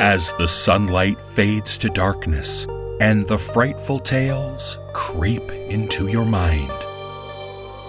[0.00, 2.68] As the sunlight fades to darkness
[3.00, 6.70] and the frightful tales creep into your mind,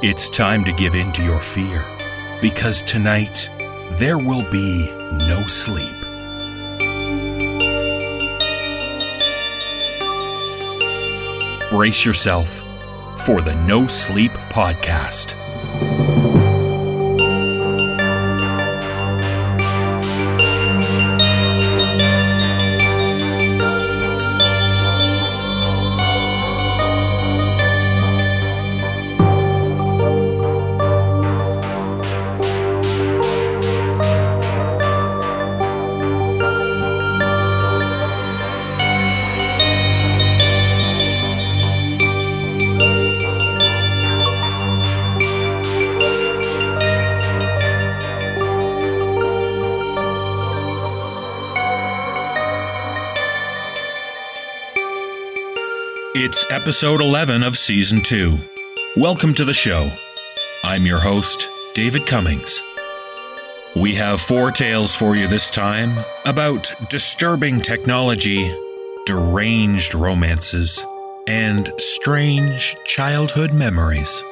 [0.01, 1.83] it's time to give in to your fear
[2.41, 3.47] because tonight
[3.99, 4.85] there will be
[5.27, 5.85] no sleep.
[11.69, 12.49] Brace yourself
[13.27, 15.35] for the Nosleep Podcast.
[56.29, 58.37] It's episode 11 of season 2.
[58.97, 59.91] Welcome to the show.
[60.63, 62.61] I'm your host, David Cummings.
[63.75, 68.55] We have four tales for you this time about disturbing technology,
[69.07, 70.85] deranged romances,
[71.25, 74.23] and strange childhood memories.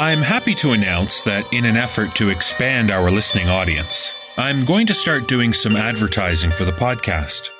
[0.00, 4.88] I'm happy to announce that in an effort to expand our listening audience, I'm going
[4.88, 7.50] to start doing some advertising for the podcast.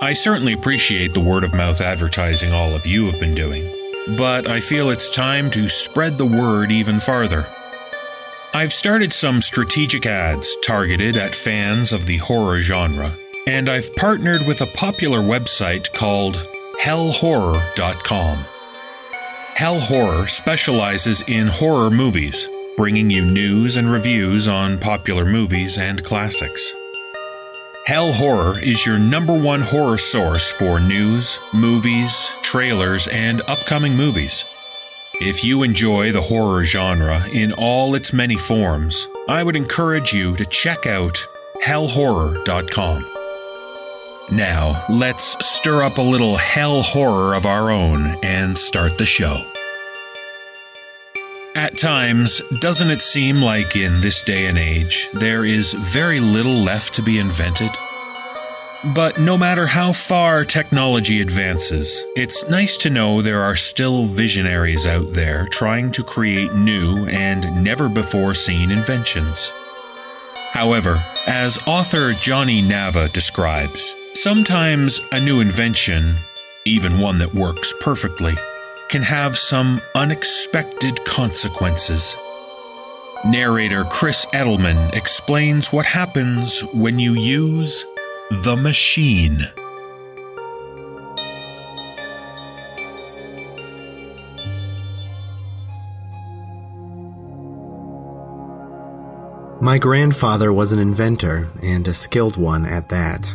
[0.00, 3.70] I certainly appreciate the word of mouth advertising all of you have been doing,
[4.16, 7.46] but I feel it's time to spread the word even farther.
[8.52, 13.16] I've started some strategic ads targeted at fans of the horror genre,
[13.46, 16.46] and I've partnered with a popular website called
[16.80, 18.44] hellhorror.com.
[19.54, 26.02] Hell Horror specializes in horror movies, bringing you news and reviews on popular movies and
[26.02, 26.74] classics.
[27.84, 34.46] Hell Horror is your number one horror source for news, movies, trailers, and upcoming movies.
[35.20, 40.34] If you enjoy the horror genre in all its many forms, I would encourage you
[40.36, 41.28] to check out
[41.62, 43.06] hellhorror.com.
[44.32, 49.44] Now, let's stir up a little hell horror of our own and start the show.
[51.56, 56.56] At times, doesn't it seem like in this day and age, there is very little
[56.56, 57.70] left to be invented?
[58.92, 64.84] But no matter how far technology advances, it's nice to know there are still visionaries
[64.84, 69.52] out there trying to create new and never before seen inventions.
[70.50, 76.16] However, as author Johnny Nava describes, sometimes a new invention,
[76.64, 78.34] even one that works perfectly,
[78.88, 82.14] can have some unexpected consequences.
[83.24, 87.86] Narrator Chris Eddleman explains what happens when you use
[88.30, 89.48] the machine.
[99.60, 103.34] My grandfather was an inventor, and a skilled one at that.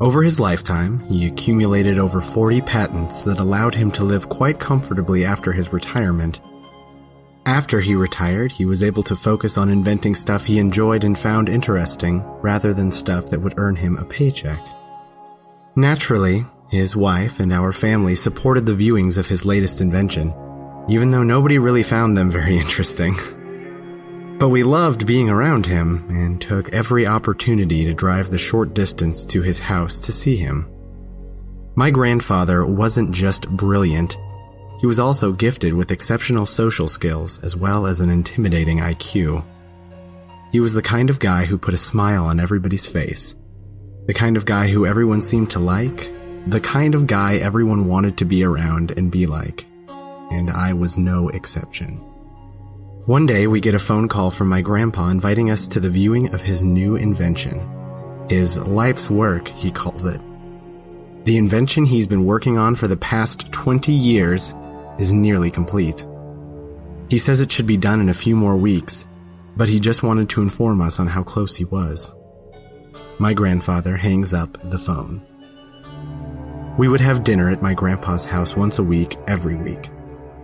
[0.00, 5.26] Over his lifetime, he accumulated over 40 patents that allowed him to live quite comfortably
[5.26, 6.40] after his retirement.
[7.44, 11.50] After he retired, he was able to focus on inventing stuff he enjoyed and found
[11.50, 14.60] interesting, rather than stuff that would earn him a paycheck.
[15.76, 20.32] Naturally, his wife and our family supported the viewings of his latest invention,
[20.88, 23.14] even though nobody really found them very interesting.
[24.40, 29.22] But we loved being around him and took every opportunity to drive the short distance
[29.26, 30.66] to his house to see him.
[31.76, 34.16] My grandfather wasn't just brilliant,
[34.80, 39.44] he was also gifted with exceptional social skills as well as an intimidating IQ.
[40.52, 43.36] He was the kind of guy who put a smile on everybody's face,
[44.06, 46.10] the kind of guy who everyone seemed to like,
[46.46, 49.66] the kind of guy everyone wanted to be around and be like.
[50.30, 52.00] And I was no exception.
[53.06, 56.34] One day, we get a phone call from my grandpa inviting us to the viewing
[56.34, 57.58] of his new invention.
[58.28, 60.20] His life's work, he calls it.
[61.24, 64.54] The invention he's been working on for the past 20 years
[64.98, 66.04] is nearly complete.
[67.08, 69.06] He says it should be done in a few more weeks,
[69.56, 72.14] but he just wanted to inform us on how close he was.
[73.18, 75.22] My grandfather hangs up the phone.
[76.76, 79.88] We would have dinner at my grandpa's house once a week, every week.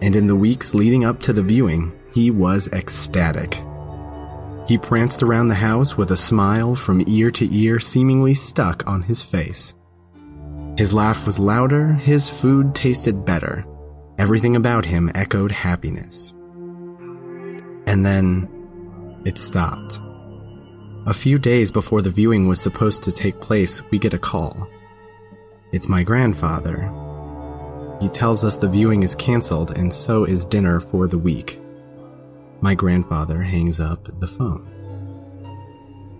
[0.00, 3.60] And in the weeks leading up to the viewing, he was ecstatic.
[4.66, 9.02] He pranced around the house with a smile from ear to ear seemingly stuck on
[9.02, 9.74] his face.
[10.78, 13.66] His laugh was louder, his food tasted better.
[14.16, 16.32] Everything about him echoed happiness.
[17.86, 18.48] And then
[19.26, 20.00] it stopped.
[21.06, 24.66] A few days before the viewing was supposed to take place, we get a call.
[25.70, 26.78] It's my grandfather.
[28.00, 31.60] He tells us the viewing is canceled and so is dinner for the week.
[32.60, 34.66] My grandfather hangs up the phone.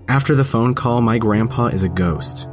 [0.09, 2.49] After the phone call, my grandpa is a ghost.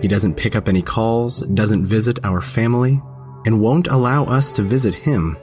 [0.00, 3.00] He doesn't pick up any calls, doesn't visit our family,
[3.44, 5.36] and won't allow us to visit him.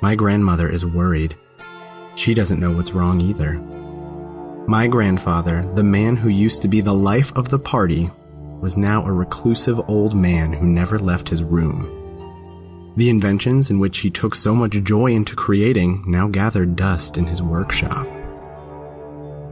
[0.00, 1.36] My grandmother is worried.
[2.16, 3.54] She doesn't know what's wrong either.
[4.66, 8.10] My grandfather, the man who used to be the life of the party,
[8.60, 12.01] was now a reclusive old man who never left his room.
[12.94, 17.26] The inventions in which he took so much joy into creating now gathered dust in
[17.26, 18.06] his workshop.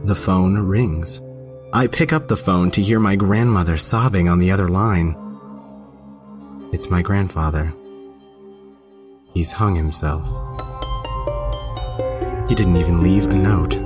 [0.03, 1.21] The phone rings.
[1.73, 5.15] I pick up the phone to hear my grandmother sobbing on the other line.
[6.71, 7.73] It's my grandfather.
[9.33, 10.25] He's hung himself.
[12.47, 13.79] He didn't even leave a note.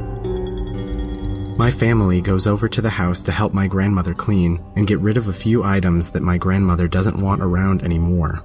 [1.57, 5.15] My family goes over to the house to help my grandmother clean and get rid
[5.15, 8.43] of a few items that my grandmother doesn't want around anymore.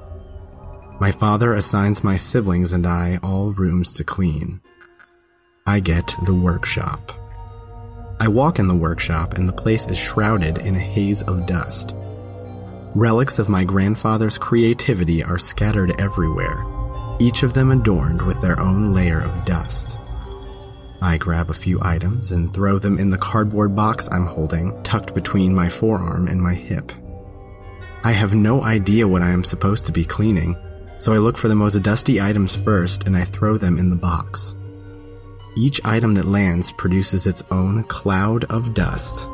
[1.00, 4.60] My father assigns my siblings and I all rooms to clean.
[5.66, 7.12] I get the workshop.
[8.20, 11.94] I walk in the workshop and the place is shrouded in a haze of dust.
[12.94, 16.66] Relics of my grandfather's creativity are scattered everywhere,
[17.18, 19.98] each of them adorned with their own layer of dust.
[21.00, 25.14] I grab a few items and throw them in the cardboard box I'm holding, tucked
[25.14, 26.92] between my forearm and my hip.
[28.04, 30.56] I have no idea what I am supposed to be cleaning,
[31.00, 33.96] so I look for the most dusty items first and I throw them in the
[33.96, 34.54] box.
[35.56, 39.26] Each item that lands produces its own cloud of dust.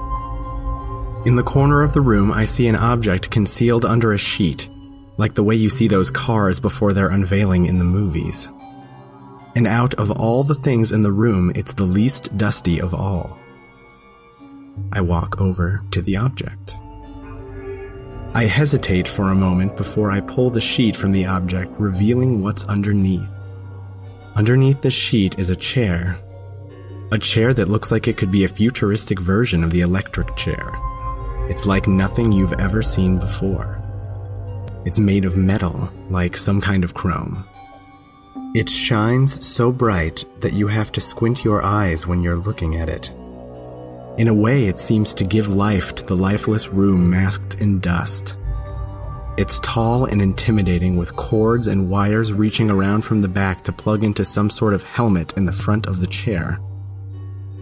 [1.26, 4.68] In the corner of the room, I see an object concealed under a sheet,
[5.16, 8.48] like the way you see those cars before their unveiling in the movies.
[9.56, 13.36] And out of all the things in the room, it's the least dusty of all.
[14.92, 16.76] I walk over to the object.
[18.36, 22.66] I hesitate for a moment before I pull the sheet from the object, revealing what's
[22.66, 23.30] underneath.
[24.34, 26.18] Underneath the sheet is a chair.
[27.12, 30.70] A chair that looks like it could be a futuristic version of the electric chair.
[31.48, 33.82] It's like nothing you've ever seen before.
[34.84, 37.42] It's made of metal, like some kind of chrome.
[38.54, 42.90] It shines so bright that you have to squint your eyes when you're looking at
[42.90, 43.10] it.
[44.18, 48.36] In a way, it seems to give life to the lifeless room masked in dust.
[49.36, 54.02] It's tall and intimidating with cords and wires reaching around from the back to plug
[54.02, 56.58] into some sort of helmet in the front of the chair.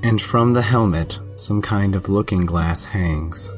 [0.04, 3.52] And from the helmet, some kind of looking glass hangs.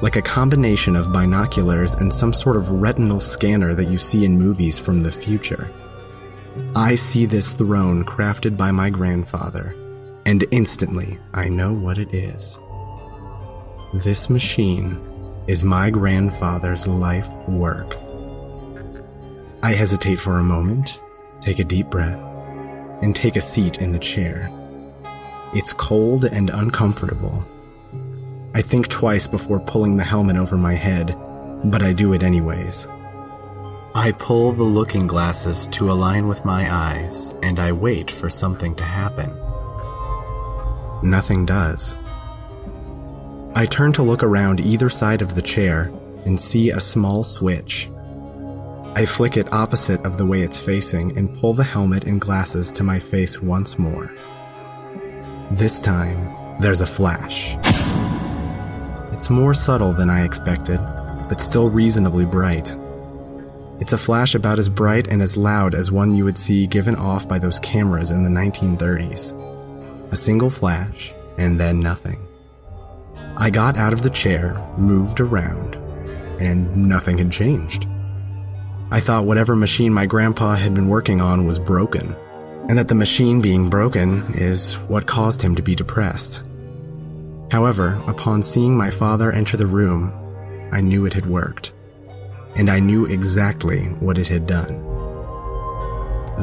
[0.00, 4.38] Like a combination of binoculars and some sort of retinal scanner that you see in
[4.38, 5.70] movies from the future.
[6.74, 9.74] I see this throne crafted by my grandfather,
[10.26, 12.58] and instantly I know what it is.
[13.94, 14.98] This machine
[15.46, 17.96] is my grandfather's life work.
[19.62, 21.00] I hesitate for a moment,
[21.40, 22.20] take a deep breath,
[23.02, 24.50] and take a seat in the chair.
[25.54, 27.42] It's cold and uncomfortable.
[28.54, 31.16] I think twice before pulling the helmet over my head,
[31.64, 32.86] but I do it anyways.
[33.94, 38.76] I pull the looking glasses to align with my eyes, and I wait for something
[38.76, 39.39] to happen.
[41.02, 41.96] Nothing does.
[43.54, 45.92] I turn to look around either side of the chair
[46.24, 47.90] and see a small switch.
[48.94, 52.70] I flick it opposite of the way it's facing and pull the helmet and glasses
[52.72, 54.12] to my face once more.
[55.52, 57.56] This time, there's a flash.
[59.12, 60.78] It's more subtle than I expected,
[61.28, 62.74] but still reasonably bright.
[63.80, 66.96] It's a flash about as bright and as loud as one you would see given
[66.96, 69.32] off by those cameras in the 1930s.
[70.10, 72.26] A single flash, and then nothing.
[73.36, 75.76] I got out of the chair, moved around,
[76.40, 77.86] and nothing had changed.
[78.90, 82.14] I thought whatever machine my grandpa had been working on was broken,
[82.68, 86.42] and that the machine being broken is what caused him to be depressed.
[87.52, 90.12] However, upon seeing my father enter the room,
[90.72, 91.72] I knew it had worked,
[92.56, 94.82] and I knew exactly what it had done.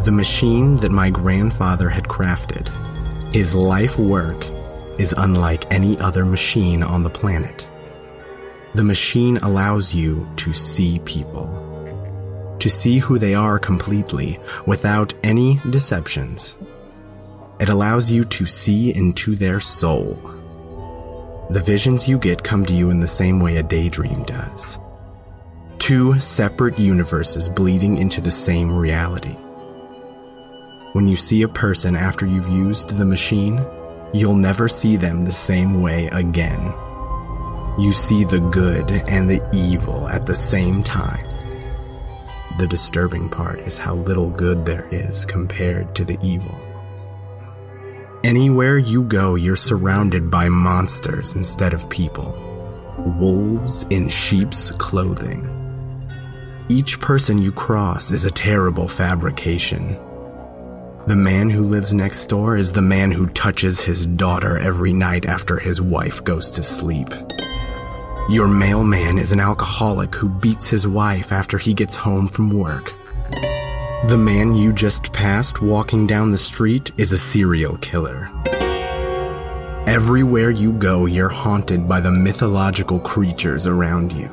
[0.06, 2.70] The machine that my grandfather had crafted,
[3.32, 4.46] his life work,
[5.00, 7.68] is unlike any other machine on the planet.
[8.74, 11.48] The machine allows you to see people,
[12.60, 16.56] to see who they are completely, without any deceptions.
[17.60, 20.16] It allows you to see into their soul.
[21.50, 24.80] The visions you get come to you in the same way a daydream does.
[25.80, 29.36] Two separate universes bleeding into the same reality.
[30.98, 33.64] When you see a person after you've used the machine,
[34.16, 36.74] you'll never see them the same way again.
[37.78, 41.24] You see the good and the evil at the same time.
[42.58, 46.60] The disturbing part is how little good there is compared to the evil.
[48.24, 52.32] Anywhere you go, you're surrounded by monsters instead of people.
[53.20, 55.48] Wolves in sheep's clothing.
[56.70, 59.96] Each person you cross is a terrible fabrication.
[61.08, 65.26] The man who lives next door is the man who touches his daughter every night
[65.26, 67.08] after his wife goes to sleep.
[68.30, 72.94] Your mailman is an alcoholic who beats his wife after he gets home from work.
[74.10, 78.30] The man you just passed walking down the street is a serial killer.
[79.88, 84.30] Everywhere you go, you're haunted by the mythological creatures around you.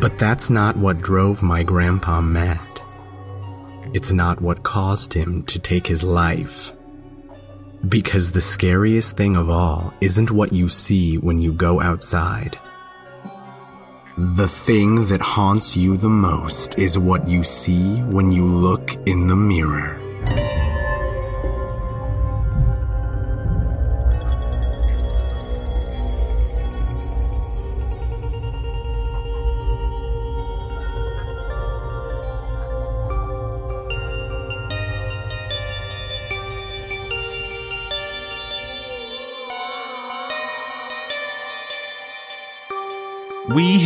[0.00, 2.73] But that's not what drove my grandpa mad.
[3.94, 6.72] It's not what caused him to take his life.
[7.88, 12.58] Because the scariest thing of all isn't what you see when you go outside.
[14.18, 19.28] The thing that haunts you the most is what you see when you look in
[19.28, 20.03] the mirror.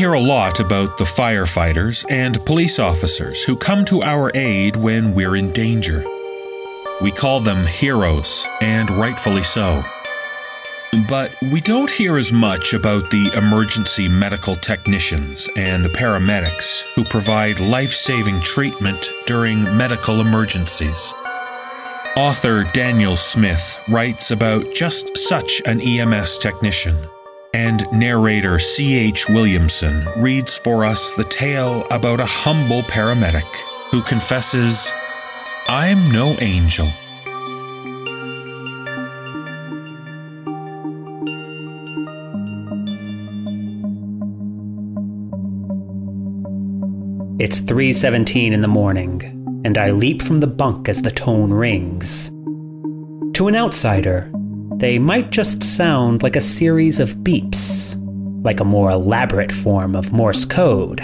[0.09, 5.13] Hear a lot about the firefighters and police officers who come to our aid when
[5.13, 6.03] we're in danger.
[7.03, 9.83] We call them heroes, and rightfully so.
[11.11, 17.05] But we don't hear as much about the emergency medical technicians and the paramedics who
[17.05, 21.13] provide life saving treatment during medical emergencies.
[22.17, 26.97] Author Daniel Smith writes about just such an EMS technician
[27.59, 29.29] and narrator C.H.
[29.29, 33.53] Williamson reads for us the tale about a humble paramedic
[33.91, 34.93] who confesses,
[35.67, 36.87] I'm no angel.
[47.41, 49.17] It's 3:17 in the morning,
[49.65, 52.31] and I leap from the bunk as the tone rings.
[53.35, 54.31] To an outsider,
[54.79, 57.97] they might just sound like a series of beeps,
[58.45, 61.03] like a more elaborate form of Morse code.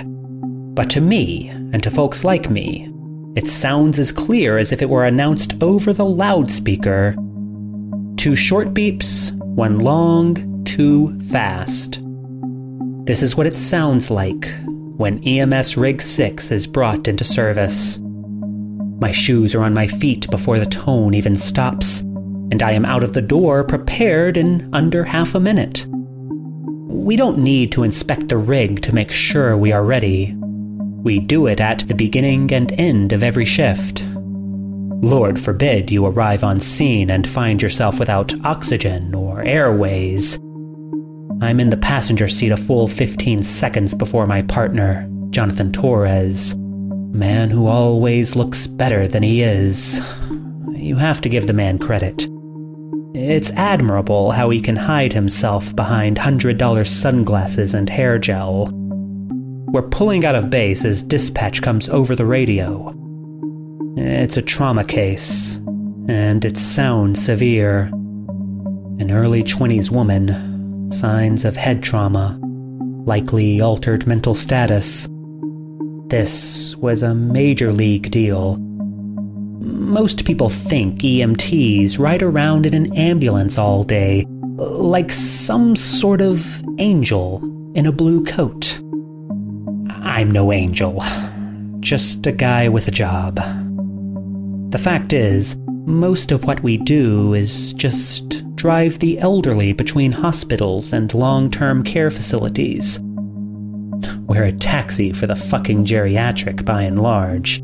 [0.76, 2.88] But to me, and to folks like me,
[3.34, 7.16] it sounds as clear as if it were announced over the loudspeaker.
[8.16, 12.00] Two short beeps, one long, two fast.
[13.06, 14.48] This is what it sounds like
[14.96, 17.98] when EMS Rig 6 is brought into service.
[19.00, 22.04] My shoes are on my feet before the tone even stops
[22.54, 25.86] and I am out of the door prepared in under half a minute.
[25.88, 30.36] We don't need to inspect the rig to make sure we are ready.
[30.38, 34.04] We do it at the beginning and end of every shift.
[35.02, 40.36] Lord forbid you arrive on scene and find yourself without oxygen or airways.
[41.40, 47.50] I'm in the passenger seat a full 15 seconds before my partner, Jonathan Torres, man
[47.50, 50.00] who always looks better than he is.
[50.70, 52.28] You have to give the man credit.
[53.14, 58.70] It's admirable how he can hide himself behind $100 sunglasses and hair gel.
[59.72, 62.92] We're pulling out of base as dispatch comes over the radio.
[63.96, 65.60] It's a trauma case,
[66.08, 67.82] and it sounds severe.
[68.98, 72.36] An early 20s woman, signs of head trauma,
[73.06, 75.06] likely altered mental status.
[76.08, 78.56] This was a major league deal
[79.60, 84.24] most people think EMTs ride around in an ambulance all day,
[84.56, 87.42] like some sort of angel
[87.74, 88.80] in a blue coat.
[89.90, 91.02] I'm no angel,
[91.80, 93.36] just a guy with a job.
[94.70, 95.56] The fact is,
[95.86, 101.82] most of what we do is just drive the elderly between hospitals and long term
[101.82, 103.00] care facilities.
[104.26, 107.62] We're a taxi for the fucking geriatric by and large.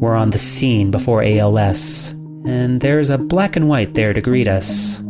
[0.00, 2.08] We're on the scene before ALS,
[2.44, 5.00] and there's a black and white there to greet us.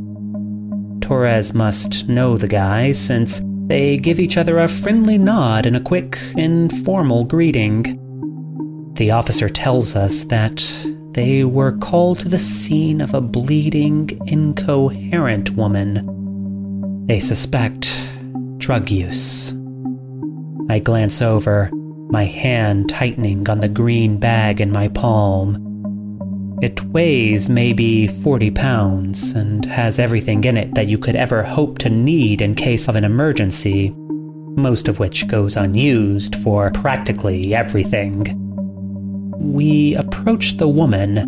[1.00, 5.80] Torres must know the guy since they give each other a friendly nod and a
[5.80, 7.98] quick, informal greeting.
[8.94, 10.64] The officer tells us that
[11.12, 17.06] they were called to the scene of a bleeding, incoherent woman.
[17.06, 18.00] They suspect
[18.58, 19.52] drug use.
[20.68, 21.70] I glance over,
[22.08, 25.62] my hand tightening on the green bag in my palm.
[26.62, 31.78] It weighs maybe 40 pounds and has everything in it that you could ever hope
[31.78, 33.90] to need in case of an emergency,
[34.56, 38.24] most of which goes unused for practically everything.
[39.38, 41.18] We approach the woman,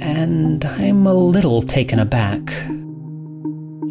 [0.00, 2.52] and I'm a little taken aback.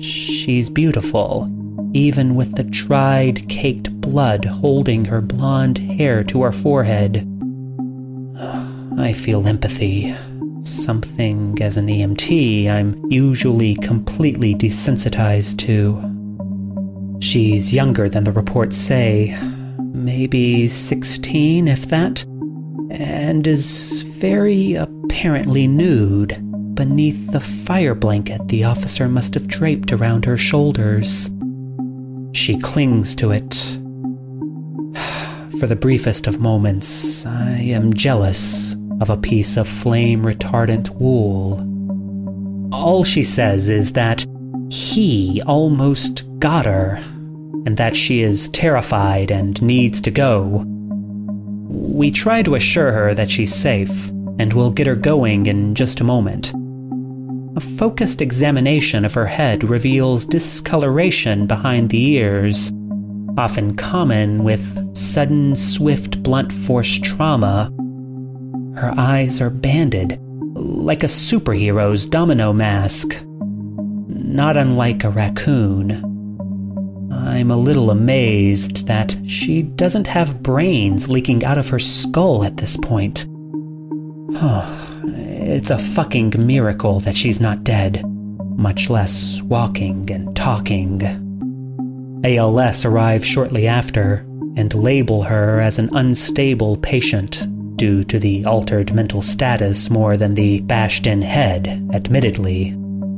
[0.01, 1.49] She's beautiful,
[1.93, 7.27] even with the dried, caked blood holding her blonde hair to her forehead.
[8.97, 10.15] I feel empathy.
[10.61, 17.19] Something as an EMT I'm usually completely desensitized to.
[17.19, 19.37] She's younger than the reports say,
[19.81, 22.23] maybe 16, if that,
[22.91, 26.41] and is very apparently nude
[26.73, 31.29] beneath the fire blanket the officer must have draped around her shoulders.
[32.31, 33.74] She clings to it.
[35.59, 41.61] For the briefest of moments, I am jealous of a piece of flame retardant wool.
[42.73, 44.25] All she says is that
[44.69, 46.95] he almost got her,
[47.65, 50.65] and that she is terrified and needs to go.
[51.69, 56.01] We try to assure her that she's safe, and we'll get her going in just
[56.01, 56.51] a moment.
[57.55, 62.73] A focused examination of her head reveals discoloration behind the ears,
[63.37, 67.71] often common with sudden, swift, blunt force trauma.
[68.75, 70.19] Her eyes are banded,
[70.55, 73.23] like a superhero's domino mask,
[74.07, 76.11] not unlike a raccoon.
[77.11, 82.57] I'm a little amazed that she doesn't have brains leaking out of her skull at
[82.57, 83.25] this point.
[85.47, 88.03] It's a fucking miracle that she's not dead,
[88.57, 91.24] much less walking and talking.
[92.23, 94.25] ALS arrive shortly after
[94.55, 97.47] and label her as an unstable patient
[97.77, 102.69] due to the altered mental status more than the bashed in head, admittedly,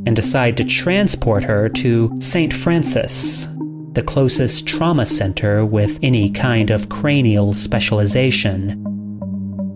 [0.05, 2.53] and decide to transport her to St.
[2.53, 3.47] Francis,
[3.91, 8.83] the closest trauma center with any kind of cranial specialization.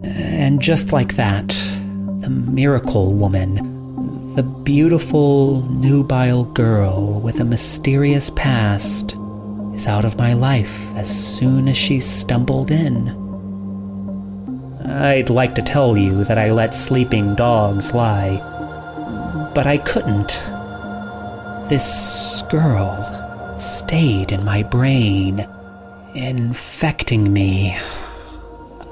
[0.03, 1.49] And just like that,
[2.19, 3.70] the miracle woman,
[4.35, 9.17] the beautiful, nubile girl with a mysterious past,
[9.73, 13.09] is out of my life as soon as she stumbled in.
[14.85, 18.37] I'd like to tell you that I let sleeping dogs lie,
[19.53, 20.41] but I couldn't.
[21.67, 25.45] This girl stayed in my brain,
[26.15, 27.77] infecting me,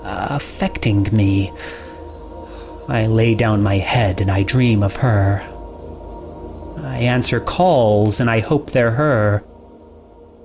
[0.03, 1.53] affecting me
[2.89, 5.43] I lay down my head and I dream of her.
[6.83, 9.43] I answer calls and I hope they're her.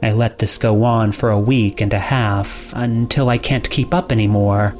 [0.03, 3.95] I let this go on for a week and a half until I can't keep
[3.95, 4.75] up anymore.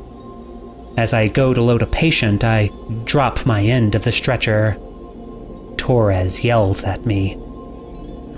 [0.99, 2.69] As I go to load a patient, I
[3.05, 4.77] drop my end of the stretcher.
[5.79, 7.39] Torres yells at me.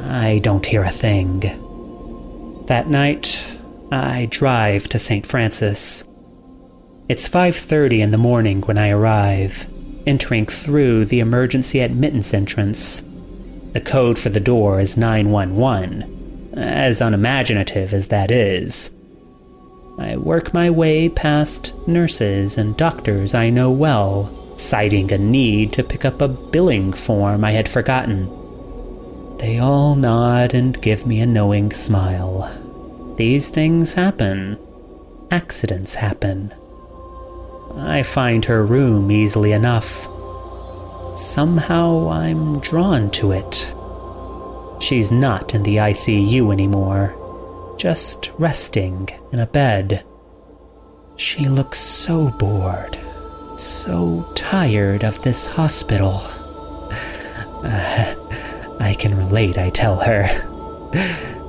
[0.04, 1.40] I don't hear a thing.
[2.66, 3.44] That night,
[3.90, 5.26] I drive to St.
[5.26, 6.04] Francis.
[7.08, 9.66] It's 5:30 in the morning when I arrive,
[10.08, 13.04] entering through the emergency admittance entrance.
[13.74, 18.90] The code for the door is 911, as unimaginative as that is.
[19.96, 25.84] I work my way past nurses and doctors I know well, citing a need to
[25.84, 28.28] pick up a billing form I had forgotten.
[29.38, 32.50] They all nod and give me a knowing smile.
[33.16, 34.58] These things happen.
[35.30, 36.52] Accidents happen.
[37.78, 40.08] I find her room easily enough.
[41.16, 43.72] Somehow I'm drawn to it.
[44.80, 47.14] She's not in the ICU anymore,
[47.78, 50.04] just resting in a bed.
[51.16, 52.98] She looks so bored,
[53.56, 56.20] so tired of this hospital.
[57.64, 58.14] Uh,
[58.80, 60.28] I can relate, I tell her.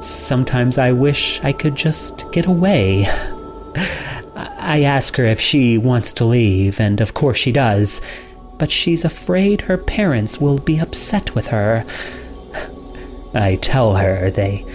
[0.01, 3.07] Sometimes I wish I could just get away.
[4.38, 8.02] I ask her if she wants to leave, and of course she does.
[8.58, 11.86] but she's afraid her parents will be upset with her.
[13.34, 14.65] I tell her they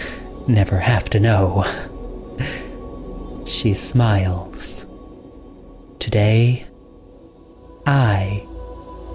[0.47, 1.65] never have to know.
[3.45, 4.85] She smiles.
[5.99, 6.65] Today,
[7.85, 8.45] I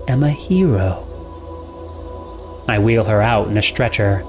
[0.07, 1.05] am a hero.
[2.69, 4.23] I wheel her out in a stretcher.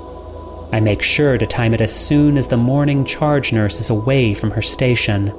[0.71, 4.33] I make sure to time it as soon as the morning charge nurse is away
[4.33, 5.33] from her station.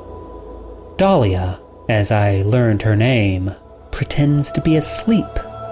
[1.00, 1.58] Dahlia,
[1.88, 3.54] as I learned her name,
[3.90, 5.24] pretends to be asleep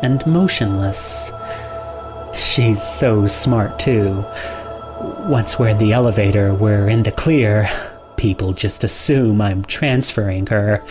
[0.03, 1.31] and motionless.
[2.35, 4.25] She's so smart, too.
[5.29, 7.69] Once we're in the elevator, we're in the clear.
[8.17, 10.83] People just assume I'm transferring her.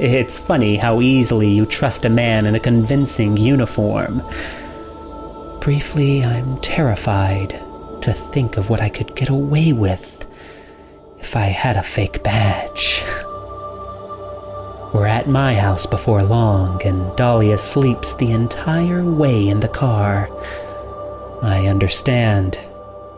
[0.00, 4.20] It's funny how easily you trust a man in a convincing uniform.
[5.60, 7.50] Briefly, I'm terrified
[8.02, 10.17] to think of what I could get away with
[11.20, 13.02] if I had a fake badge.
[14.94, 20.28] We're at my house before long, and Dahlia sleeps the entire way in the car.
[21.42, 22.58] I understand.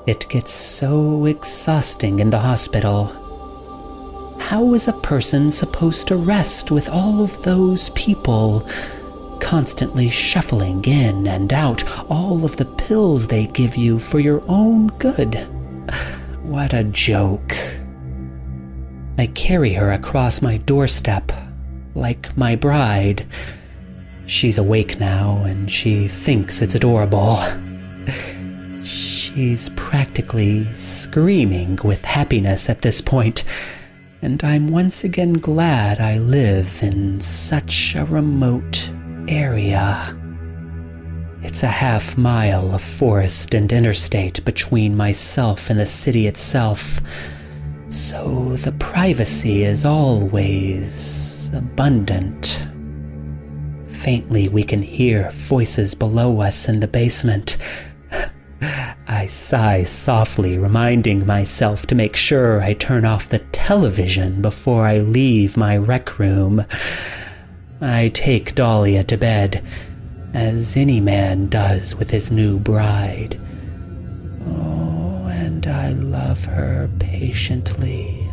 [0.07, 3.17] It gets so exhausting in the hospital.
[4.41, 8.69] How is a person supposed to rest with all of those people
[9.41, 14.89] constantly shuffling in and out all of the pills they give you for your own
[14.99, 15.47] good?
[16.43, 17.55] What a joke.
[19.21, 21.31] I carry her across my doorstep
[21.95, 23.27] like my bride.
[24.25, 27.39] She's awake now and she thinks it's adorable.
[28.83, 33.45] She's practically screaming with happiness at this point,
[34.23, 38.91] and I'm once again glad I live in such a remote
[39.29, 40.17] area.
[41.43, 47.03] It's a half mile of forest and interstate between myself and the city itself,
[47.91, 52.63] so the privacy is always abundant.
[53.89, 57.57] Faintly, we can hear voices below us in the basement.
[59.09, 64.99] I sigh softly, reminding myself to make sure I turn off the television before I
[64.99, 66.65] leave my rec room.
[67.81, 69.65] I take Dahlia to bed,
[70.33, 73.41] as any man does with his new bride.
[74.47, 75.10] Oh,
[75.67, 78.33] and I love her patiently.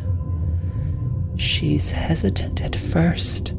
[1.35, 3.51] She's hesitant at first,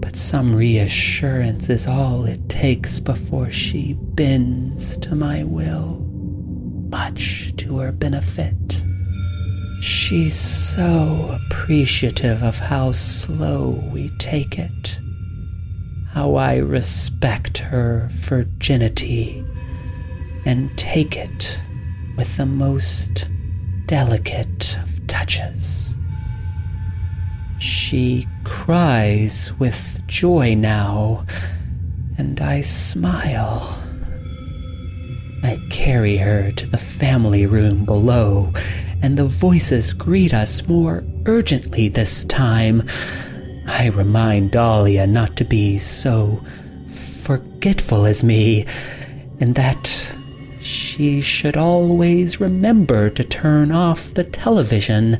[0.00, 6.04] but some reassurance is all it takes before she bends to my will,
[6.90, 8.82] much to her benefit.
[9.80, 14.98] She's so appreciative of how slow we take it,
[16.10, 19.44] how I respect her virginity
[20.44, 21.60] and take it
[22.18, 23.28] with the most
[23.86, 25.96] delicate of touches.
[27.60, 31.24] She cries with joy now,
[32.18, 33.80] and I smile.
[35.44, 38.52] I carry her to the family room below,
[39.00, 42.82] and the voices greet us more urgently this time.
[43.68, 46.44] I remind Dahlia not to be so
[47.22, 48.66] forgetful as me,
[49.38, 50.17] and that
[50.68, 55.18] she should always remember to turn off the television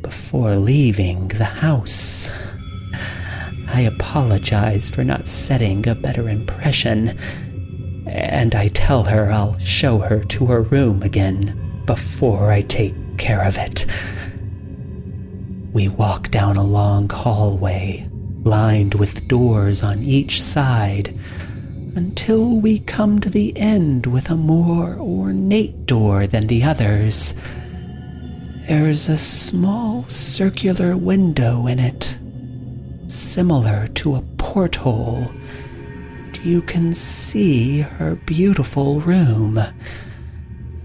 [0.00, 2.30] before leaving the house.
[3.68, 7.18] I apologize for not setting a better impression,
[8.06, 13.44] and I tell her I'll show her to her room again before I take care
[13.44, 13.84] of it.
[15.74, 18.08] We walk down a long hallway,
[18.44, 21.16] lined with doors on each side,
[22.00, 27.34] until we come to the end with a more ornate door than the others.
[28.66, 32.16] There's a small circular window in it,
[33.06, 35.30] similar to a porthole.
[36.42, 39.60] You can see her beautiful room.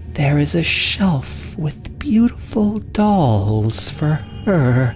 [0.08, 4.94] There is a shelf with beautiful dolls for her,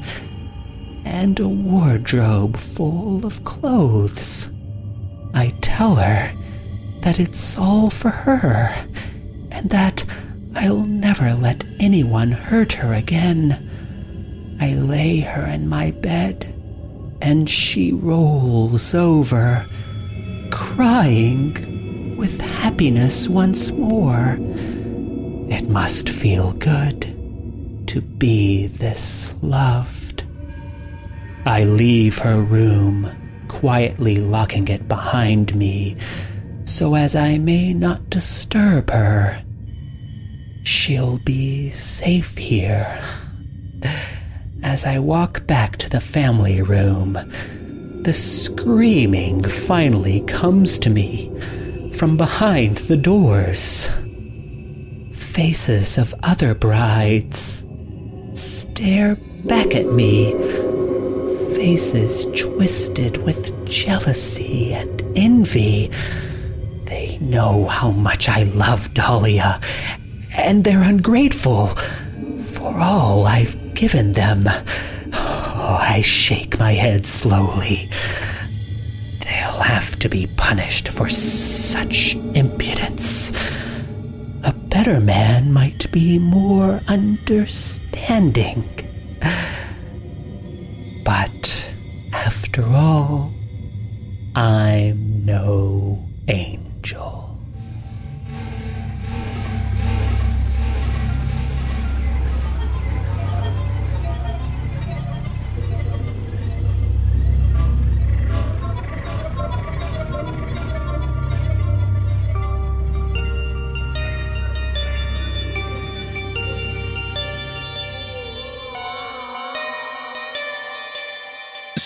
[1.06, 4.50] and a wardrobe full of clothes.
[5.34, 6.32] I tell her
[7.00, 8.86] that it's all for her,
[9.50, 10.04] and that
[10.54, 13.68] I'll never let anyone hurt her again.
[14.60, 16.52] I lay her in my bed,
[17.22, 19.66] and she rolls over,
[20.50, 24.36] crying with happiness once more.
[25.48, 27.16] It must feel good
[27.86, 30.24] to be this loved.
[31.46, 33.10] I leave her room,
[33.50, 35.96] quietly locking it behind me,
[36.64, 39.42] so as I may not disturb her
[40.62, 43.02] She'll be safe here.
[44.62, 47.14] As I walk back to the family room,
[48.02, 51.32] the screaming finally comes to me
[51.94, 53.88] from behind the doors.
[55.14, 57.64] Faces of other brides
[58.34, 60.34] stare back at me,
[61.60, 65.90] faces twisted with jealousy and envy.
[66.84, 69.60] They know how much I love Dahlia,
[70.34, 71.76] and they're ungrateful
[72.54, 74.46] for all I've given them.
[75.12, 77.90] Oh, I shake my head slowly.
[79.18, 83.32] They'll have to be punished for such impudence.
[84.44, 88.64] A better man might be more understanding.
[91.10, 91.74] But
[92.12, 93.32] after all,
[94.36, 97.29] I'm no angel.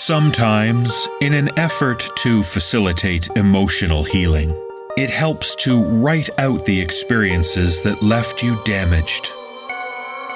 [0.06, 4.54] Sometimes, in an effort to facilitate emotional healing,
[4.98, 9.32] it helps to write out the experiences that left you damaged.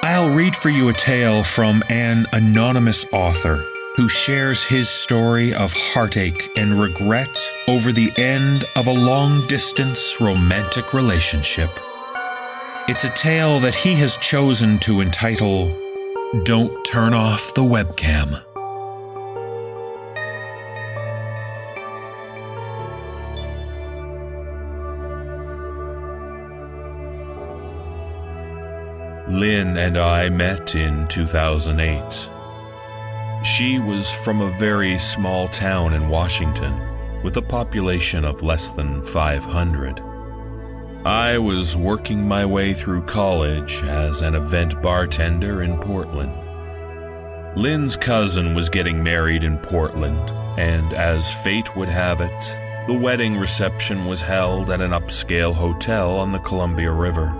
[0.01, 3.63] I'll read for you a tale from an anonymous author
[3.95, 10.19] who shares his story of heartache and regret over the end of a long distance
[10.19, 11.69] romantic relationship.
[12.87, 15.71] It's a tale that he has chosen to entitle
[16.41, 18.43] Don't Turn Off the Webcam.
[29.29, 32.29] Lynn and I met in 2008.
[33.45, 36.73] She was from a very small town in Washington
[37.21, 40.01] with a population of less than 500.
[41.05, 46.33] I was working my way through college as an event bartender in Portland.
[47.55, 53.37] Lynn's cousin was getting married in Portland, and as fate would have it, the wedding
[53.37, 57.31] reception was held at an upscale hotel on the Columbia River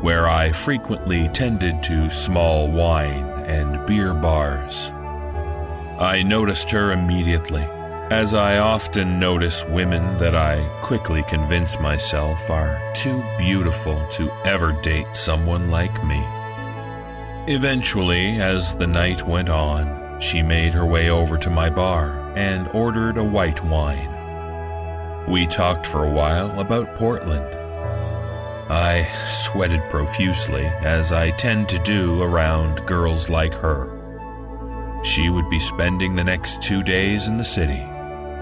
[0.00, 4.90] where I frequently tended to small wine and beer bars.
[5.98, 7.64] I noticed her immediately,
[8.10, 14.72] as I often notice women that I quickly convince myself are too beautiful to ever
[14.82, 16.24] date someone like me.
[17.52, 22.68] Eventually, as the night went on, she made her way over to my bar and
[22.68, 24.14] ordered a white wine.
[25.26, 27.44] We talked for a while about Portland
[28.70, 33.94] I sweated profusely, as I tend to do around girls like her.
[35.02, 37.82] She would be spending the next two days in the city,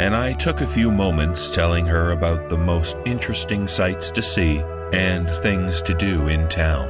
[0.00, 4.58] and I took a few moments telling her about the most interesting sights to see
[4.92, 6.88] and things to do in town.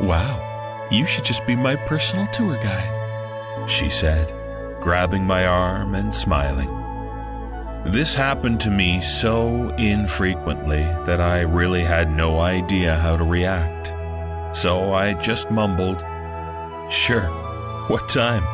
[0.00, 4.32] Wow, you should just be my personal tour guide, she said,
[4.80, 6.83] grabbing my arm and smiling.
[7.84, 13.92] This happened to me so infrequently that I really had no idea how to react.
[14.56, 16.02] So I just mumbled,
[16.90, 17.28] Sure,
[17.88, 18.44] what time?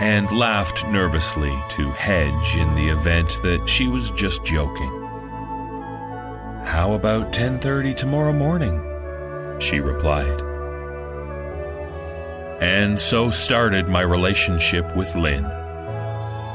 [0.00, 4.90] and laughed nervously to hedge in the event that she was just joking.
[6.64, 8.80] How about 10:30 tomorrow morning?
[9.60, 10.42] she replied.
[12.60, 15.44] And so started my relationship with Lynn.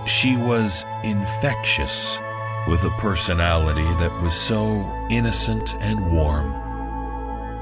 [0.10, 2.20] She was infectious
[2.68, 6.52] with a personality that was so innocent and warm.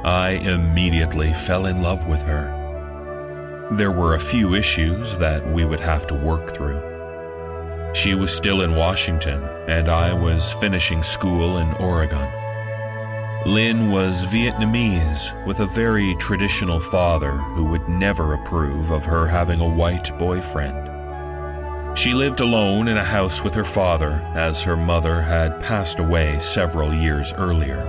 [0.06, 3.68] I immediately fell in love with her.
[3.74, 6.82] There were a few issues that we would have to work through.
[7.94, 12.32] She was still in Washington, and I was finishing school in Oregon.
[13.46, 19.60] Lynn was Vietnamese with a very traditional father who would never approve of her having
[19.60, 20.97] a white boyfriend.
[21.98, 26.38] She lived alone in a house with her father, as her mother had passed away
[26.38, 27.84] several years earlier.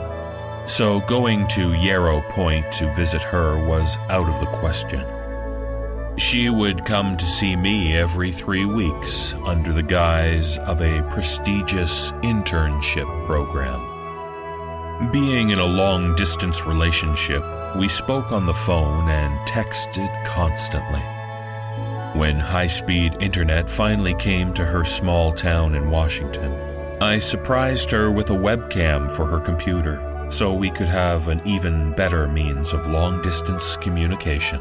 [0.66, 5.05] So going to Yarrow Point to visit her was out of the question.
[6.18, 12.12] She would come to see me every three weeks under the guise of a prestigious
[12.23, 15.11] internship program.
[15.12, 17.44] Being in a long distance relationship,
[17.77, 21.03] we spoke on the phone and texted constantly.
[22.14, 26.53] When high speed internet finally came to her small town in Washington,
[27.03, 31.92] I surprised her with a webcam for her computer so we could have an even
[31.92, 34.61] better means of long distance communication.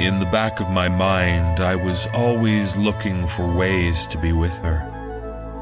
[0.00, 4.54] In the back of my mind, I was always looking for ways to be with
[4.58, 4.88] her.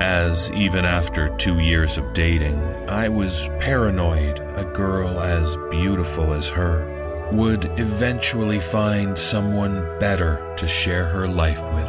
[0.01, 6.49] As even after two years of dating, I was paranoid a girl as beautiful as
[6.49, 7.00] her
[7.33, 11.89] would eventually find someone better to share her life with.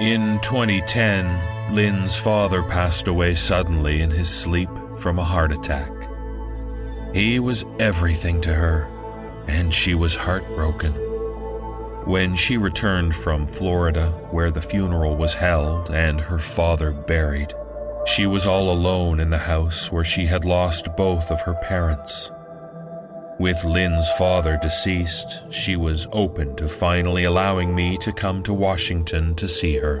[0.00, 5.90] In 2010, Lynn's father passed away suddenly in his sleep from a heart attack.
[7.12, 8.88] He was everything to her,
[9.46, 10.92] and she was heartbroken.
[12.04, 17.52] When she returned from Florida, where the funeral was held and her father buried,
[18.06, 22.30] she was all alone in the house where she had lost both of her parents.
[23.38, 29.36] With Lynn's father deceased, she was open to finally allowing me to come to Washington
[29.36, 30.00] to see her,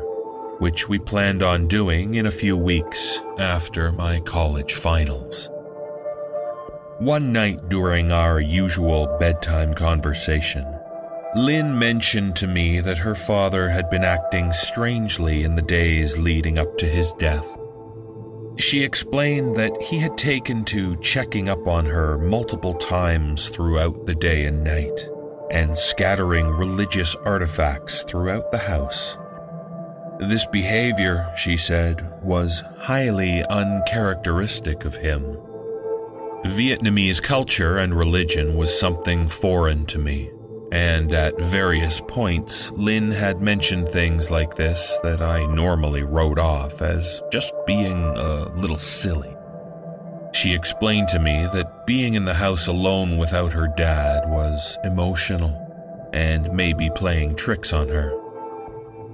[0.58, 5.48] which we planned on doing in a few weeks after my college finals.
[6.98, 10.66] One night during our usual bedtime conversation,
[11.36, 16.58] Lynn mentioned to me that her father had been acting strangely in the days leading
[16.58, 17.56] up to his death.
[18.58, 24.16] She explained that he had taken to checking up on her multiple times throughout the
[24.16, 25.08] day and night,
[25.50, 29.16] and scattering religious artifacts throughout the house.
[30.18, 35.38] This behavior, she said, was highly uncharacteristic of him.
[36.44, 40.30] Vietnamese culture and religion was something foreign to me,
[40.70, 46.82] and at various points, Lynn had mentioned things like this that I normally wrote off
[46.82, 49.34] as just being a little silly.
[50.34, 55.64] She explained to me that being in the house alone without her dad was emotional
[56.12, 58.14] and maybe playing tricks on her.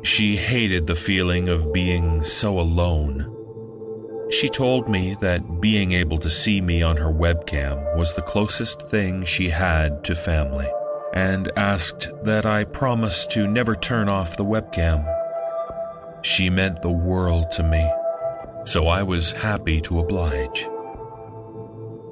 [0.02, 3.30] She hated the feeling of being so alone.
[4.30, 8.82] She told me that being able to see me on her webcam was the closest
[8.88, 10.68] thing she had to family
[11.14, 15.06] and asked that I promise to never turn off the webcam.
[16.22, 17.88] She meant the world to me,
[18.64, 20.68] so I was happy to oblige.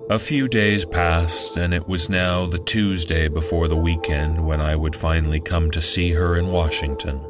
[0.09, 4.77] A few days passed, and it was now the Tuesday before the weekend when I
[4.77, 7.21] would finally come to see her in Washington.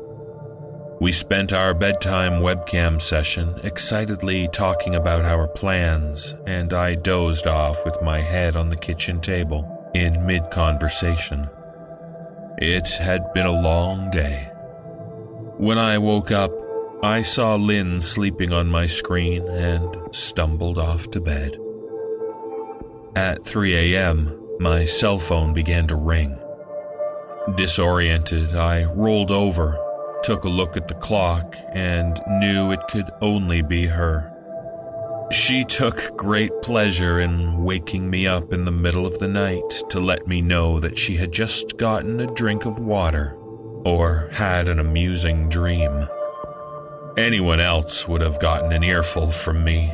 [1.01, 7.85] We spent our bedtime webcam session excitedly talking about our plans, and I dozed off
[7.87, 11.49] with my head on the kitchen table in mid conversation.
[12.59, 14.51] It had been a long day.
[15.57, 16.53] When I woke up,
[17.03, 21.59] I saw Lynn sleeping on my screen and stumbled off to bed.
[23.17, 26.39] At 3 a.m., my cell phone began to ring.
[27.57, 29.79] Disoriented, I rolled over,
[30.23, 34.32] took a look at the clock, and knew it could only be her.
[35.33, 39.99] She took great pleasure in waking me up in the middle of the night to
[39.99, 43.35] let me know that she had just gotten a drink of water
[43.87, 46.07] or had an amusing dream.
[47.17, 49.91] Anyone else would have gotten an earful from me,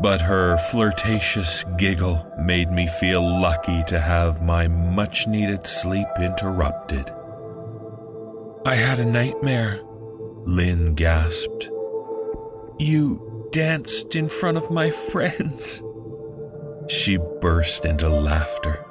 [0.00, 7.10] but her flirtatious giggle made me feel lucky to have my much needed sleep interrupted.
[8.64, 9.80] I had a nightmare,
[10.44, 11.68] Lynn gasped.
[12.78, 15.82] You danced in front of my friends.
[16.88, 18.84] She burst into laughter.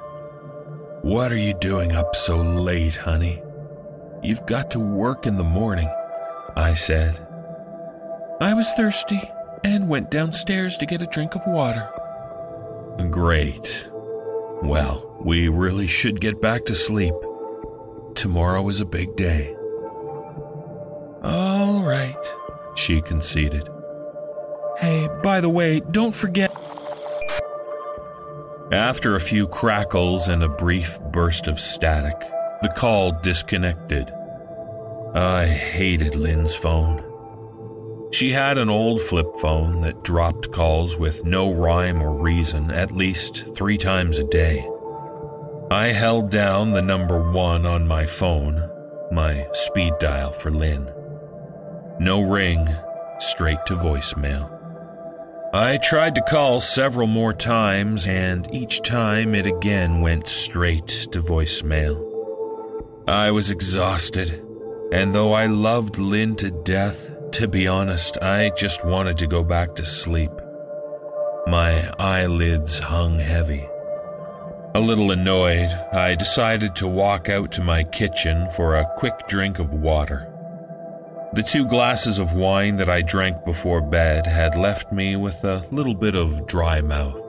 [1.02, 3.42] What are you doing up so late, honey?
[4.22, 5.90] You've got to work in the morning,
[6.56, 7.24] I said.
[8.40, 9.22] I was thirsty
[9.64, 11.88] and went downstairs to get a drink of water.
[13.10, 13.88] Great.
[14.62, 17.14] Well, we really should get back to sleep.
[18.14, 19.54] Tomorrow is a big day.
[21.22, 22.36] All right,
[22.74, 23.68] she conceded.
[24.78, 26.56] Hey, by the way, don't forget.
[28.70, 32.20] After a few crackles and a brief burst of static,
[32.62, 34.12] the call disconnected.
[35.14, 37.02] I hated Lynn's phone.
[38.12, 42.92] She had an old flip phone that dropped calls with no rhyme or reason at
[42.92, 44.68] least three times a day.
[45.70, 48.70] I held down the number one on my phone,
[49.10, 50.90] my speed dial for Lynn.
[51.98, 52.68] No ring,
[53.18, 54.57] straight to voicemail.
[55.52, 61.22] I tried to call several more times, and each time it again went straight to
[61.22, 62.04] voicemail.
[63.08, 64.44] I was exhausted,
[64.92, 69.42] and though I loved Lynn to death, to be honest, I just wanted to go
[69.42, 70.32] back to sleep.
[71.46, 73.66] My eyelids hung heavy.
[74.74, 79.58] A little annoyed, I decided to walk out to my kitchen for a quick drink
[79.58, 80.30] of water.
[81.34, 85.62] The two glasses of wine that I drank before bed had left me with a
[85.70, 87.20] little bit of dry mouth.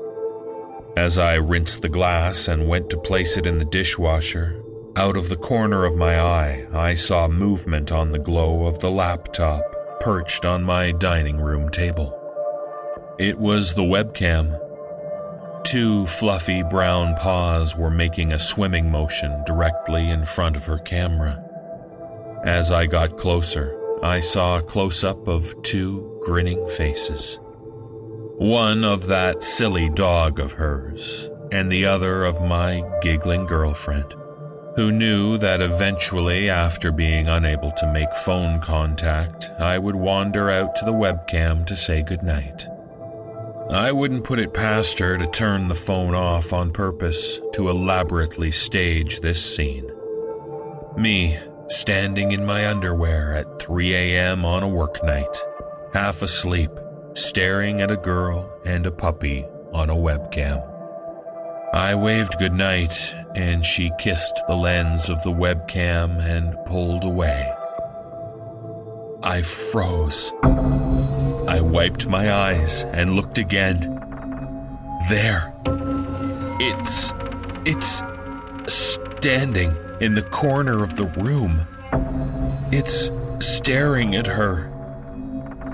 [0.95, 4.64] As I rinsed the glass and went to place it in the dishwasher,
[4.95, 8.89] Out of the corner of my eye, I saw movement on the glow of the
[8.89, 9.64] laptop
[10.00, 12.16] perched on my dining room table.
[13.20, 14.60] It was the webcam.
[15.64, 21.43] Two fluffy brown paws were making a swimming motion directly in front of her camera.
[22.43, 27.38] As I got closer, I saw a close up of two grinning faces.
[28.38, 34.16] One of that silly dog of hers, and the other of my giggling girlfriend,
[34.78, 40.76] who knew that eventually, after being unable to make phone contact, I would wander out
[40.78, 42.66] to the webcam to say goodnight.
[43.70, 48.52] I wouldn't put it past her to turn the phone off on purpose to elaborately
[48.52, 49.91] stage this scene.
[50.97, 51.38] Me,
[51.70, 54.43] standing in my underwear at 3 a.m.
[54.43, 55.45] on a work night,
[55.93, 56.72] half asleep,
[57.13, 60.65] staring at a girl and a puppy on a webcam.
[61.74, 67.53] I waved goodnight, and she kissed the lens of the webcam and pulled away.
[69.22, 70.32] I froze.
[70.43, 73.80] I wiped my eyes and looked again.
[75.09, 75.53] There.
[76.59, 77.13] It's.
[77.65, 78.01] It's.
[78.67, 81.68] standing in the corner of the room.
[82.72, 84.70] It's staring at her.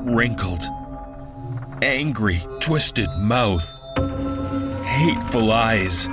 [0.02, 0.64] Wrinkled.
[1.82, 3.72] Angry, twisted mouth.
[4.86, 6.08] Hateful eyes.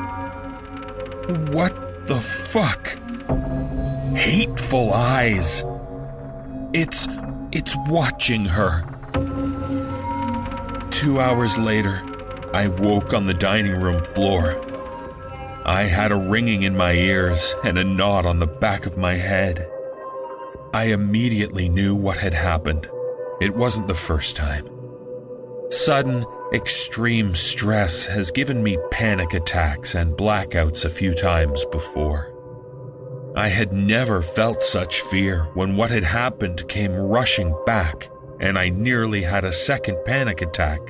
[1.51, 2.99] What the fuck?
[4.15, 5.65] Hateful eyes.
[6.73, 7.07] It's.
[7.53, 8.83] it's watching her.
[10.91, 12.03] Two hours later,
[12.53, 14.72] I woke on the dining room floor.
[15.65, 19.15] I had a ringing in my ears and a knot on the back of my
[19.15, 19.69] head.
[20.75, 22.91] I immediately knew what had happened.
[23.41, 24.69] It wasn't the first time.
[25.71, 32.35] Sudden, extreme stress has given me panic attacks and blackouts a few times before.
[33.37, 38.11] I had never felt such fear when what had happened came rushing back,
[38.41, 40.81] and I nearly had a second panic attack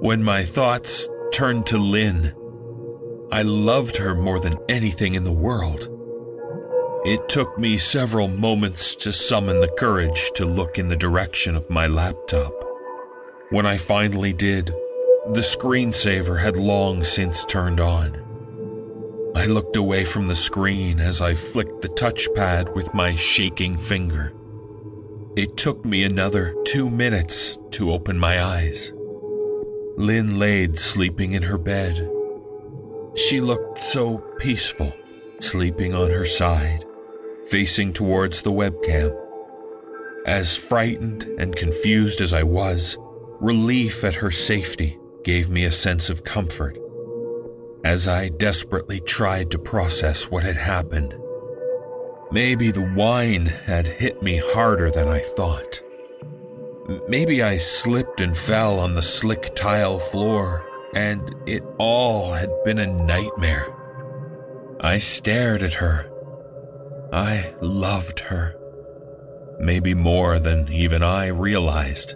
[0.00, 2.34] when my thoughts turned to Lynn.
[3.32, 5.88] I loved her more than anything in the world.
[7.04, 11.70] It took me several moments to summon the courage to look in the direction of
[11.70, 12.52] my laptop.
[13.50, 14.66] When I finally did,
[15.32, 18.16] the screensaver had long since turned on.
[19.36, 24.34] I looked away from the screen as I flicked the touchpad with my shaking finger.
[25.36, 28.92] It took me another two minutes to open my eyes.
[29.96, 32.09] Lynn laid sleeping in her bed.
[33.16, 34.92] She looked so peaceful,
[35.40, 36.84] sleeping on her side,
[37.46, 39.16] facing towards the webcam.
[40.26, 42.96] As frightened and confused as I was,
[43.40, 46.78] relief at her safety gave me a sense of comfort
[47.84, 51.16] as I desperately tried to process what had happened.
[52.30, 55.82] Maybe the wine had hit me harder than I thought.
[57.08, 62.78] Maybe I slipped and fell on the slick tile floor, and it all had been
[62.78, 63.74] a nightmare.
[64.80, 66.10] I stared at her.
[67.12, 68.56] I loved her.
[69.58, 72.14] Maybe more than even I realized.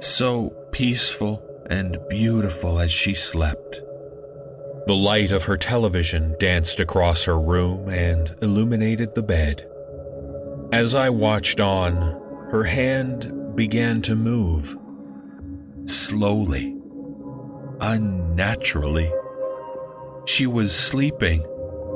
[0.00, 3.80] So peaceful and beautiful as she slept.
[4.86, 9.68] The light of her television danced across her room and illuminated the bed.
[10.72, 11.96] As I watched on,
[12.50, 14.76] her hand began to move.
[15.86, 16.77] Slowly.
[17.80, 19.12] Unnaturally.
[20.26, 21.46] She was sleeping,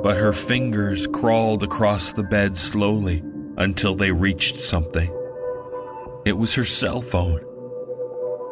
[0.01, 3.23] but her fingers crawled across the bed slowly
[3.57, 5.11] until they reached something.
[6.25, 7.41] It was her cell phone.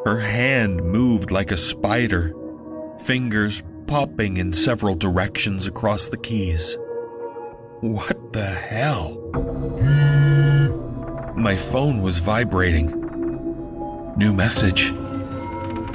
[0.06, 2.34] Her hand moved like a spider,
[3.06, 6.78] fingers popping in several directions across the keys.
[7.80, 9.18] What the hell?
[11.36, 12.92] My phone was vibrating.
[14.18, 14.92] New message.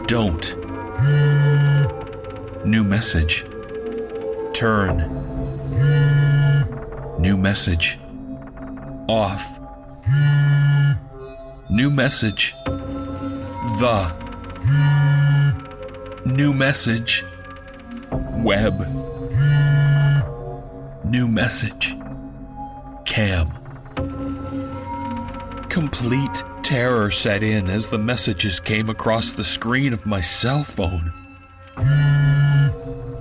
[0.07, 0.66] Don't.
[2.65, 3.45] New message.
[4.55, 4.97] Turn.
[7.21, 7.99] New message.
[9.09, 9.61] Off.
[11.69, 12.55] New message.
[12.65, 14.13] The.
[16.25, 17.25] New message.
[18.11, 18.81] Web.
[21.05, 21.97] New message.
[23.05, 23.66] Cam.
[25.77, 31.13] Complete terror set in as the messages came across the screen of my cell phone.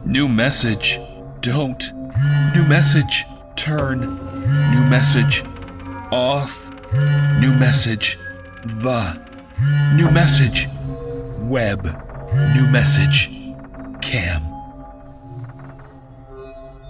[0.06, 0.97] New message.
[1.41, 1.84] Don't.
[2.56, 3.26] New message.
[3.58, 3.99] Turn.
[4.72, 5.43] New message.
[6.14, 6.72] Off.
[7.41, 8.18] New message.
[8.64, 9.22] The.
[9.93, 10.70] New message.
[11.39, 11.84] Web.
[12.56, 13.32] New message.
[14.01, 14.41] Cam.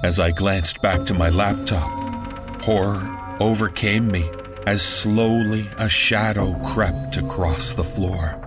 [0.03, 1.89] As I glanced back to my laptop,
[2.61, 3.01] horror
[3.39, 4.29] overcame me
[4.65, 8.41] as slowly a shadow crept across the floor.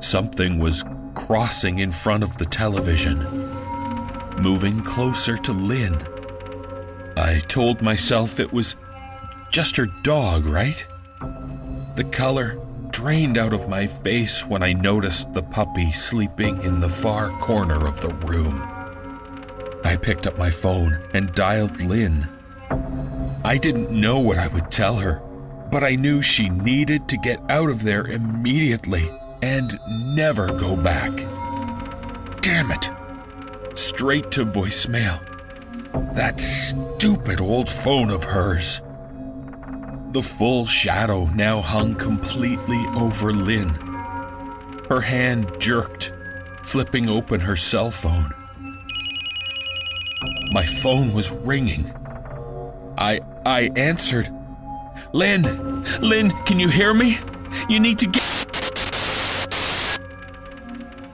[0.00, 3.18] Something was crossing in front of the television,
[4.40, 6.06] moving closer to Lynn.
[7.16, 8.76] I told myself it was
[9.50, 10.86] just her dog, right?
[11.96, 12.56] The color
[12.90, 17.86] drained out of my face when I noticed the puppy sleeping in the far corner
[17.86, 18.62] of the room.
[19.84, 22.28] I picked up my phone and dialed Lynn.
[23.44, 25.22] I didn't know what I would tell her,
[25.70, 29.10] but I knew she needed to get out of there immediately
[29.42, 31.12] and never go back.
[32.40, 32.90] Damn it!
[33.74, 35.20] Straight to voicemail.
[36.14, 38.82] That stupid old phone of hers.
[40.10, 43.68] The full shadow now hung completely over Lynn.
[44.88, 46.12] Her hand jerked,
[46.62, 48.32] flipping open her cell phone.
[50.50, 51.92] My phone was ringing.
[52.98, 54.28] I I answered.
[55.12, 57.18] Lynn, Lynn, can you hear me?
[57.68, 58.24] You need to get.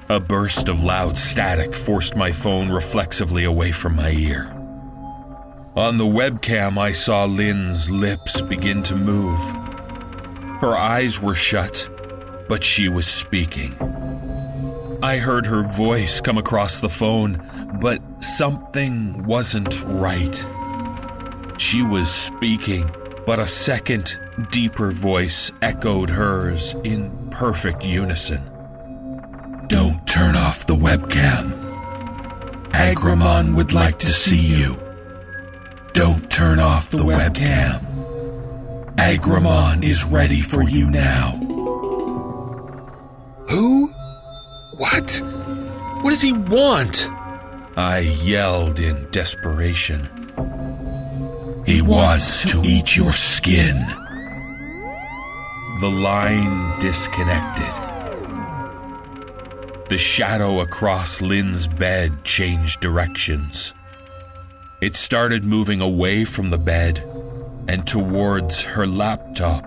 [0.08, 4.50] A burst of loud static forced my phone reflexively away from my ear.
[5.76, 9.40] On the webcam, I saw Lynn's lips begin to move.
[10.60, 11.88] Her eyes were shut,
[12.48, 13.74] but she was speaking.
[15.02, 20.46] I heard her voice come across the phone, but something wasn't right.
[21.56, 22.90] She was speaking,
[23.26, 24.18] but a second,
[24.50, 28.42] deeper voice echoed hers in perfect unison.
[29.68, 31.52] Don't turn off the webcam.
[32.72, 34.78] Agramon would like to see you.
[35.92, 37.80] Don't turn off the webcam.
[38.96, 41.36] Agramon is ready for you now.
[43.48, 43.88] Who?
[44.76, 45.22] What?
[46.02, 47.08] What does he want?
[47.76, 50.08] I yelled in desperation.
[51.66, 53.86] He wants to eat your skin.
[55.80, 57.72] The line disconnected.
[59.88, 63.72] The shadow across Lynn's bed changed directions.
[64.82, 67.02] It started moving away from the bed
[67.66, 69.64] and towards her laptop,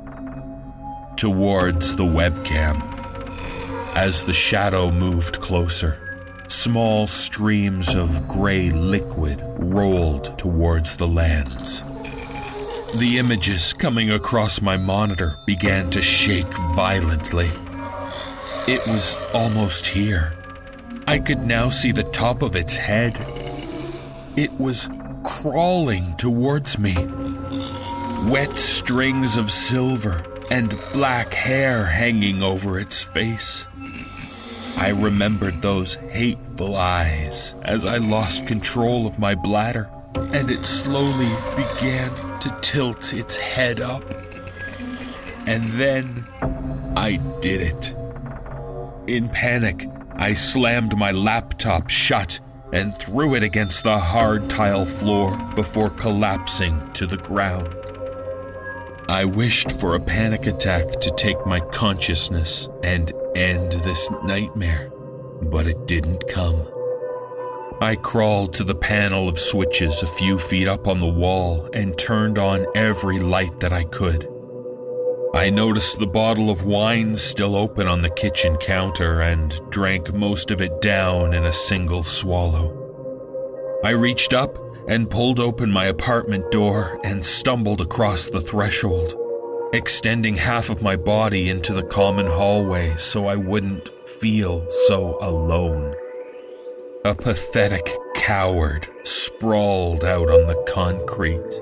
[1.18, 2.80] towards the webcam.
[3.96, 6.07] As the shadow moved closer,
[6.58, 11.84] small streams of gray liquid rolled towards the lens.
[12.96, 17.52] The images coming across my monitor began to shake violently.
[18.68, 20.34] It was almost here.
[21.06, 23.24] I could now see the top of its head.
[24.36, 24.90] It was
[25.24, 26.96] crawling towards me.
[28.32, 33.68] Wet strings of silver and black hair hanging over its face.
[34.78, 41.32] I remembered those hateful eyes as I lost control of my bladder and it slowly
[41.56, 42.12] began
[42.42, 44.04] to tilt its head up.
[45.48, 46.28] And then
[46.96, 47.94] I did it.
[49.08, 52.40] In panic, I slammed my laptop shut
[52.72, 57.74] and threw it against the hard tile floor before collapsing to the ground.
[59.10, 64.92] I wished for a panic attack to take my consciousness and end this nightmare,
[65.44, 66.68] but it didn't come.
[67.80, 71.96] I crawled to the panel of switches a few feet up on the wall and
[71.96, 74.28] turned on every light that I could.
[75.36, 80.50] I noticed the bottle of wine still open on the kitchen counter and drank most
[80.50, 82.74] of it down in a single swallow.
[83.84, 84.58] I reached up
[84.88, 89.16] and pulled open my apartment door and stumbled across the threshold,
[89.74, 95.94] extending half of my body into the common hallway so I wouldn't feel so alone.
[97.04, 101.62] A pathetic coward sprawled out on the concrete.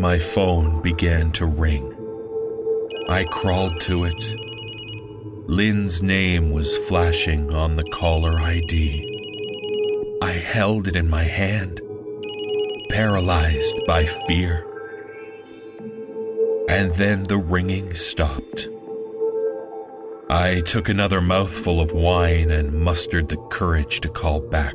[0.00, 1.88] My phone began to ring.
[3.08, 4.36] I crawled to it.
[5.48, 9.08] Lynn's name was flashing on the caller ID.
[10.22, 11.80] I held it in my hand,
[12.90, 14.66] paralyzed by fear.
[16.68, 18.68] And then the ringing stopped.
[20.30, 24.74] I took another mouthful of wine and mustered the courage to call back.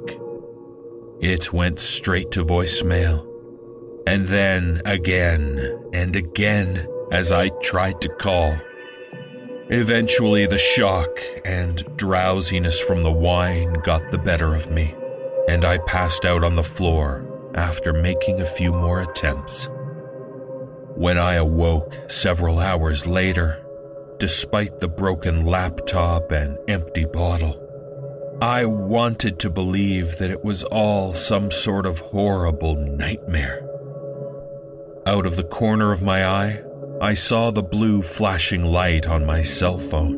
[1.19, 3.25] It went straight to voicemail,
[4.05, 8.55] and then again and again as I tried to call.
[9.69, 14.93] Eventually, the shock and drowsiness from the wine got the better of me
[15.47, 17.25] and I passed out on the floor
[17.55, 19.69] after making a few more attempts.
[20.97, 23.63] When I awoke several hours later,
[24.17, 27.55] despite the broken laptop and empty bottle,
[28.41, 33.63] I wanted to believe that it was all some sort of horrible nightmare.
[35.05, 36.63] Out of the corner of my eye,
[36.99, 40.17] I saw the blue flashing light on my cell phone.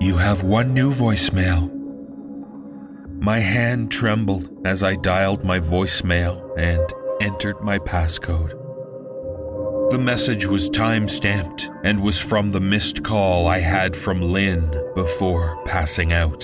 [0.00, 1.70] You have one new voicemail.
[3.20, 6.80] My hand trembled as I dialed my voicemail and
[7.20, 8.65] entered my passcode.
[9.88, 14.68] The message was time stamped and was from the missed call I had from Lynn
[14.96, 16.42] before passing out.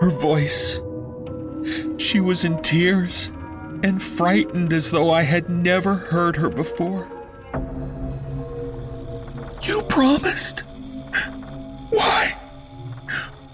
[0.00, 0.82] Her voice.
[1.96, 3.28] She was in tears
[3.82, 7.08] and frightened as though I had never heard her before.
[9.62, 10.64] You promised?
[11.88, 12.36] Why?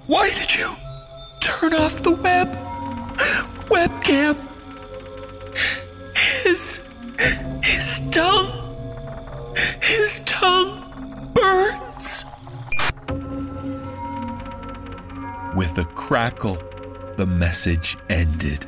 [0.08, 0.68] Why did you
[1.40, 2.48] turn off the web?
[3.70, 4.36] Webcam?
[6.42, 6.80] His.
[7.62, 8.50] His tongue.
[9.82, 12.24] His tongue burns.
[15.54, 16.58] With a crackle,
[17.16, 18.66] the message ended.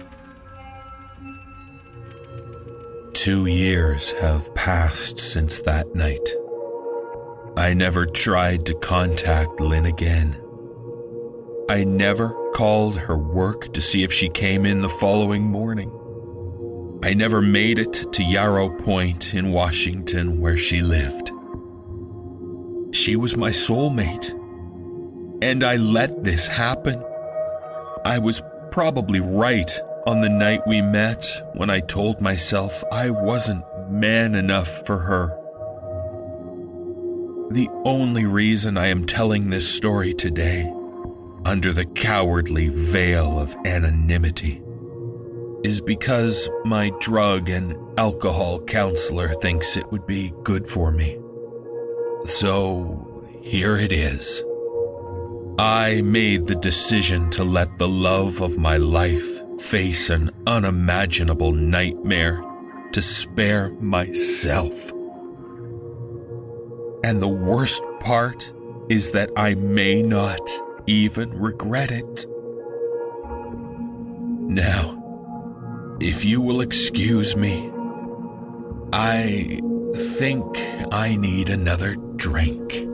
[3.12, 6.28] Two years have passed since that night.
[7.56, 10.40] I never tried to contact Lynn again.
[11.68, 15.90] I never called her work to see if she came in the following morning.
[17.02, 21.30] I never made it to Yarrow Point in Washington where she lived.
[22.94, 24.32] She was my soulmate.
[25.42, 27.04] And I let this happen.
[28.04, 28.40] I was
[28.70, 29.70] probably right
[30.06, 35.28] on the night we met when I told myself I wasn't man enough for her.
[37.50, 40.72] The only reason I am telling this story today,
[41.44, 44.62] under the cowardly veil of anonymity,
[45.66, 51.18] is because my drug and alcohol counselor thinks it would be good for me.
[52.24, 54.44] So, here it is.
[55.58, 62.40] I made the decision to let the love of my life face an unimaginable nightmare
[62.92, 64.92] to spare myself.
[67.02, 68.52] And the worst part
[68.88, 70.48] is that I may not
[70.86, 72.24] even regret it.
[74.48, 74.95] Now,
[76.00, 77.70] if you will excuse me,
[78.92, 79.60] I
[80.16, 80.44] think
[80.92, 82.86] I need another drink.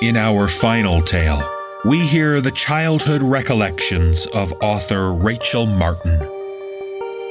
[0.00, 1.46] In our final tale,
[1.84, 6.26] we hear the childhood recollections of author Rachel Martin.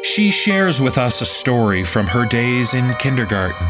[0.04, 3.68] She shares with us a story from her days in kindergarten,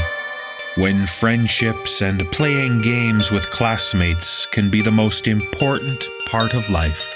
[0.76, 7.16] when friendships and playing games with classmates can be the most important part of life.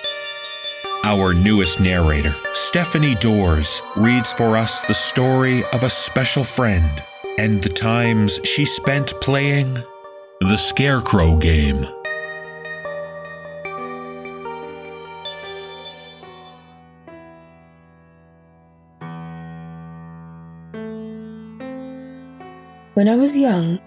[1.03, 7.03] Our newest narrator, Stephanie Dohrs, reads for us the story of a special friend
[7.37, 9.83] and the times she spent playing
[10.43, 11.85] the Scarecrow Game.
[22.93, 23.79] When I was young,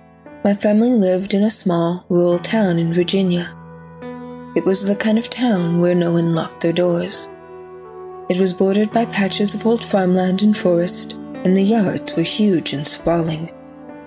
[0.45, 3.55] my family lived in a small rural town in Virginia.
[4.57, 7.29] It was the kind of town where no one locked their doors.
[8.31, 11.13] It was bordered by patches of old farmland and forest,
[11.45, 13.53] and the yards were huge and sprawling,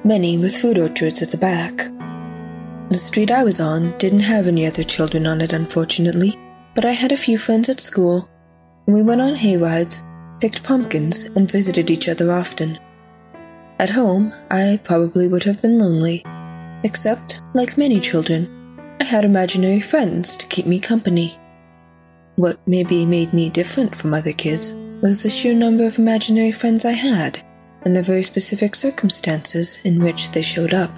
[0.03, 1.87] many with fruit orchards at the back.
[2.89, 6.35] The street I was on didn't have any other children on it, unfortunately,
[6.73, 8.27] but I had a few friends at school,
[8.87, 10.03] and we went on hay rides,
[10.41, 12.79] picked pumpkins, and visited each other often.
[13.77, 16.23] At home, I probably would have been lonely,
[16.83, 18.49] except, like many children,
[18.99, 21.37] I had imaginary friends to keep me company.
[22.37, 26.85] What maybe made me different from other kids was the sheer number of imaginary friends
[26.85, 27.39] I had,
[27.83, 30.89] and the very specific circumstances in which they showed up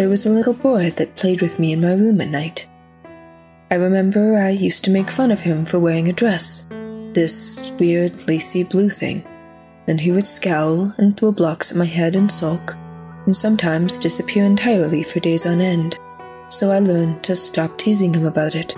[0.00, 2.66] there was a little boy that played with me in my room at night.
[3.70, 6.66] I remember I used to make fun of him for wearing a dress,
[7.12, 9.22] this weird lacy blue thing,
[9.86, 12.76] and he would scowl and throw blocks at my head and sulk,
[13.26, 15.98] and sometimes disappear entirely for days on end,
[16.48, 18.74] so I learned to stop teasing him about it.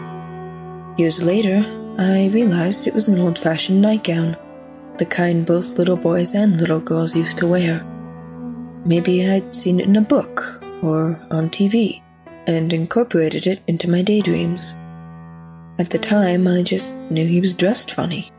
[0.99, 1.64] Years later,
[1.99, 4.37] I realized it was an old fashioned nightgown,
[4.99, 7.87] the kind both little boys and little girls used to wear.
[8.85, 12.03] Maybe I'd seen it in a book or on TV
[12.47, 14.74] and incorporated it into my daydreams.
[15.78, 18.30] At the time, I just knew he was dressed funny.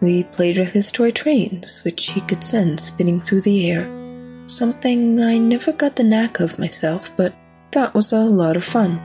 [0.00, 3.88] We played with his toy trains, which he could send spinning through the air.
[4.46, 7.34] Something I never got the knack of myself, but
[7.70, 9.00] thought was a lot of fun.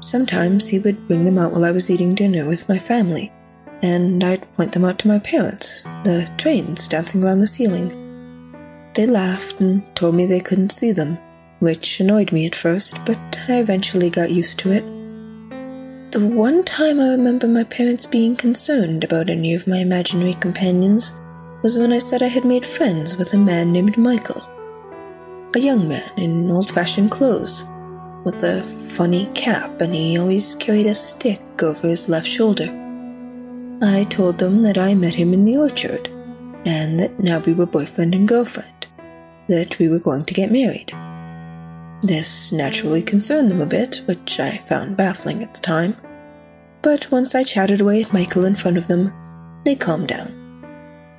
[0.00, 3.32] Sometimes he would bring them out while I was eating dinner with my family,
[3.80, 7.88] and I'd point them out to my parents, the trains dancing around the ceiling.
[8.94, 11.18] They laughed and told me they couldn't see them,
[11.60, 14.84] which annoyed me at first, but I eventually got used to it.
[16.12, 21.12] The one time I remember my parents being concerned about any of my imaginary companions
[21.62, 24.42] was when I said I had made friends with a man named Michael.
[25.54, 27.64] A young man in old fashioned clothes,
[28.24, 28.62] with a
[28.96, 32.68] funny cap, and he always carried a stick over his left shoulder.
[33.82, 36.08] I told them that I met him in the orchard,
[36.64, 38.86] and that now we were boyfriend and girlfriend,
[39.48, 40.92] that we were going to get married.
[42.04, 45.96] This naturally concerned them a bit, which I found baffling at the time.
[46.82, 49.10] But once I chatted away at Michael in front of them,
[49.64, 50.34] they calmed down.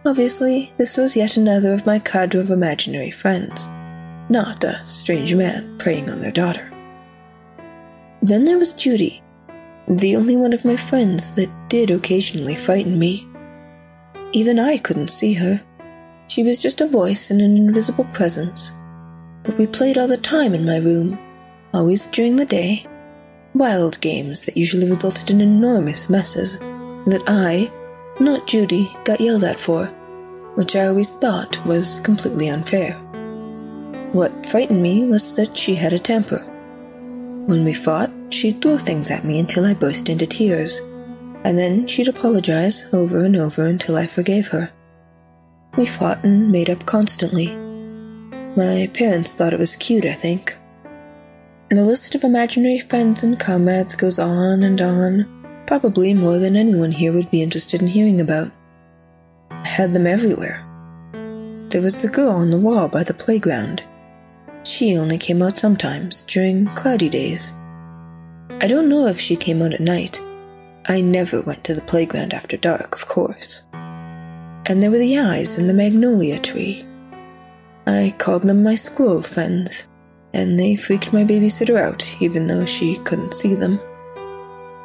[0.06, 3.68] Obviously, this was yet another of my cadre of imaginary friends,
[4.30, 6.72] not a strange man preying on their daughter.
[8.22, 9.24] Then there was Judy,
[9.88, 13.28] the only one of my friends that did occasionally frighten me.
[14.34, 15.64] Even I couldn't see her.
[16.28, 18.72] She was just a voice and an invisible presence.
[19.46, 21.20] But we played all the time in my room,
[21.74, 22.86] always during the day.
[23.54, 27.72] Wild games that usually resulted in enormous messes that I,
[28.20, 29.86] not Judy, got yelled at for,
[30.56, 32.94] which I always thought was completely unfair.
[34.12, 36.40] What frightened me was that she had a temper.
[37.46, 40.82] When we fought, she'd throw things at me until I burst into tears
[41.46, 44.72] and then she'd apologize over and over until I forgave her.
[45.78, 47.56] We fought and made up constantly.
[48.56, 50.58] My parents thought it was cute, I think.
[51.70, 56.92] The list of imaginary friends and comrades goes on and on, probably more than anyone
[56.92, 58.52] here would be interested in hearing about.
[59.52, 60.64] I had them everywhere.
[61.70, 63.84] There was the girl on the wall by the playground.
[64.64, 67.52] She only came out sometimes, during cloudy days.
[68.62, 70.22] I don't know if she came out at night,
[70.88, 73.64] I never went to the playground after dark, of course.
[73.74, 76.86] And there were the eyes in the magnolia tree.
[77.88, 79.88] I called them my school friends,
[80.34, 83.80] and they freaked my babysitter out, even though she couldn't see them.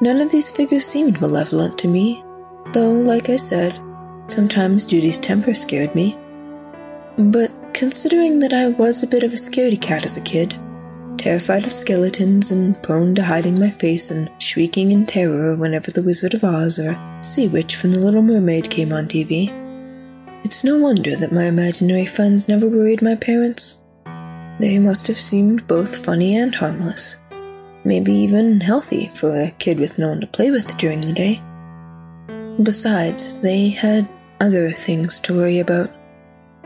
[0.02, 2.22] None of these figures seemed malevolent to me,
[2.72, 3.78] though, like I said,
[4.28, 6.16] sometimes Judy's temper scared me.
[7.16, 10.54] But considering that I was a bit of a scaredy cat as a kid,
[11.18, 16.02] terrified of skeletons and prone to hiding my face and shrieking in terror whenever the
[16.02, 19.59] Wizard of Oz or Sea Witch from The Little Mermaid came on TV.
[20.44, 23.78] It's no wonder that my imaginary friends never worried my parents.
[24.58, 27.18] They must have seemed both funny and harmless.
[27.84, 31.42] Maybe even healthy for a kid with no one to play with during the day.
[32.62, 34.08] Besides, they had
[34.40, 35.90] other things to worry about.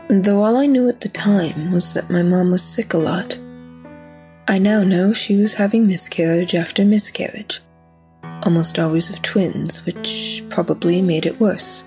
[0.09, 3.37] Though all I knew at the time was that my mom was sick a lot
[4.47, 7.61] I now know she was having miscarriage after miscarriage,
[8.43, 11.83] almost always of twins, which probably made it worse.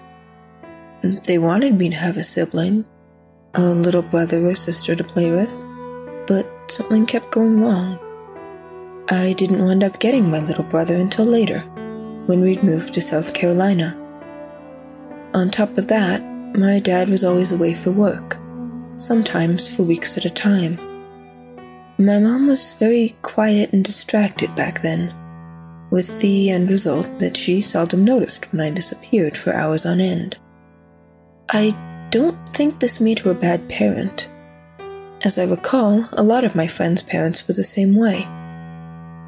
[1.02, 2.84] They wanted me to have a sibling,
[3.54, 5.54] a little brother or sister to play with,
[6.26, 7.98] but something kept going wrong.
[9.08, 11.60] I didn't wind up getting my little brother until later,
[12.26, 13.96] when we'd moved to South Carolina.
[15.34, 16.20] On top of that,
[16.56, 18.36] my dad was always away for work,
[18.96, 20.78] sometimes for weeks at a time.
[21.96, 25.14] My mom was very quiet and distracted back then,
[25.90, 30.36] with the end result that she seldom noticed when I disappeared for hours on end.
[31.48, 31.74] I
[32.10, 34.28] don't think this made her a bad parent.
[35.24, 38.24] As I recall, a lot of my friends' parents were the same way.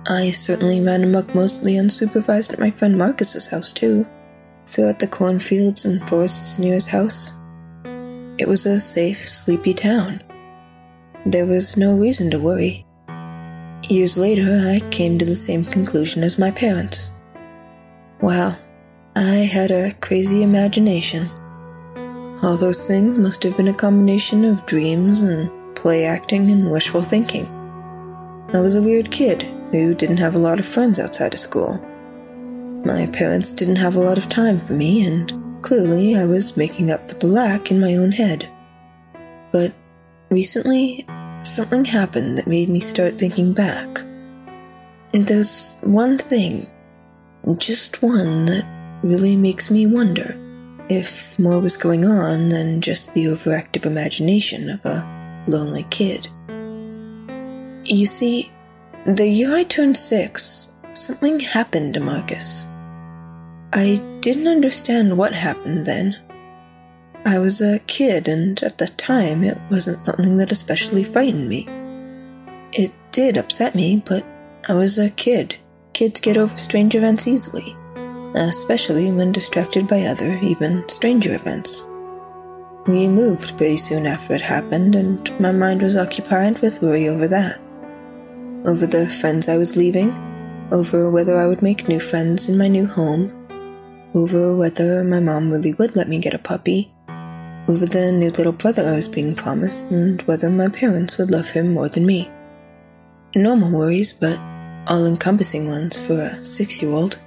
[0.07, 4.07] I certainly ran amok mostly unsupervised at my friend Marcus's house, too,
[4.67, 7.33] throughout the cornfields and forests near his house.
[8.39, 10.23] It was a safe, sleepy town
[11.27, 12.87] there was no reason to worry.
[13.89, 17.13] Years later, I came to the same conclusion as my parents.
[18.21, 18.57] Wow,
[19.15, 21.29] I had a crazy imagination.
[22.43, 27.03] All those things must have been a combination of dreams and play acting and wishful
[27.03, 27.47] thinking.
[28.55, 31.77] I was a weird kid who didn't have a lot of friends outside of school.
[32.87, 36.91] My parents didn't have a lot of time for me, and clearly I was making
[36.91, 38.49] up for the lack in my own head.
[39.53, 39.75] But
[40.31, 41.05] recently,
[41.43, 43.99] something happened that made me start thinking back.
[45.13, 46.71] And there's one thing,
[47.59, 48.65] just one, that
[49.03, 50.39] really makes me wonder
[50.91, 56.29] if more was going on than just the overactive imagination of a lonely kid.
[57.85, 58.51] You see,
[59.07, 62.67] the year I turned six, something happened to Marcus.
[63.73, 66.17] I didn't understand what happened then.
[67.25, 71.69] I was a kid, and at the time, it wasn't something that especially frightened me.
[72.73, 74.25] It did upset me, but
[74.69, 75.55] I was a kid.
[75.93, 77.77] Kids get over strange events easily,
[78.35, 81.87] especially when distracted by other, even stranger events.
[82.87, 87.29] We moved pretty soon after it happened, and my mind was occupied with worry over
[87.29, 87.61] that.
[88.65, 90.13] Over the friends I was leaving,
[90.73, 93.31] over whether I would make new friends in my new home,
[94.15, 96.93] over whether my mom really would let me get a puppy,
[97.69, 101.51] over the new little brother I was being promised, and whether my parents would love
[101.51, 102.31] him more than me.
[103.35, 104.39] Normal worries, but
[104.87, 107.19] all encompassing ones for a six year old.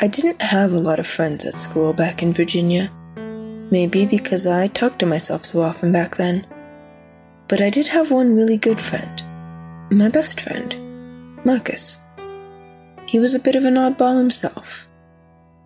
[0.00, 2.88] I didn't have a lot of friends at school back in Virginia.
[3.16, 6.46] Maybe because I talked to myself so often back then.
[7.48, 9.20] But I did have one really good friend.
[9.90, 11.98] My best friend, Marcus.
[13.06, 14.86] He was a bit of an oddball himself.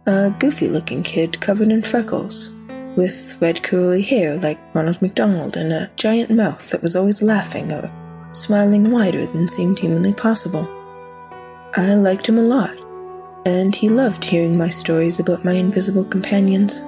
[0.07, 2.55] A goofy looking kid covered in freckles,
[2.97, 7.70] with red curly hair like Ronald McDonald and a giant mouth that was always laughing
[7.70, 7.93] or
[8.33, 10.66] smiling wider than seemed humanly possible.
[11.74, 12.78] I liked him a lot,
[13.45, 16.82] and he loved hearing my stories about my invisible companions.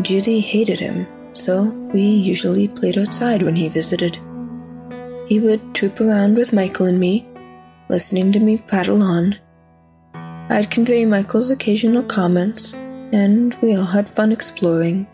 [0.00, 4.18] Judy hated him, so we usually played outside when he visited.
[5.26, 7.26] He would troop around with Michael and me,
[7.88, 9.36] listening to me prattle on.
[10.48, 15.06] I'd convey Michael's occasional comments, and we all had fun exploring,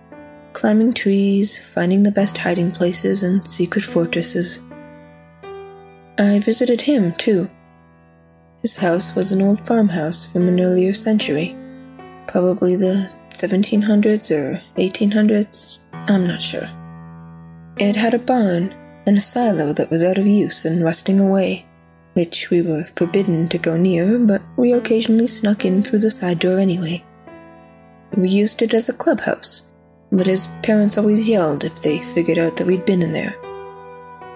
[0.52, 4.60] climbing trees, finding the best hiding places and secret fortresses.
[6.18, 7.50] I visited him, too.
[8.62, 11.56] His house was an old farmhouse from an earlier century,
[12.28, 16.68] probably the 1700s or 1800s, I'm not sure.
[17.78, 18.72] It had a barn
[19.04, 21.66] and a silo that was out of use and rusting away,
[22.12, 26.38] which we were forbidden to go near, but we occasionally snuck in through the side
[26.38, 27.04] door anyway.
[28.16, 29.64] We used it as a clubhouse,
[30.12, 33.34] but his parents always yelled if they figured out that we'd been in there.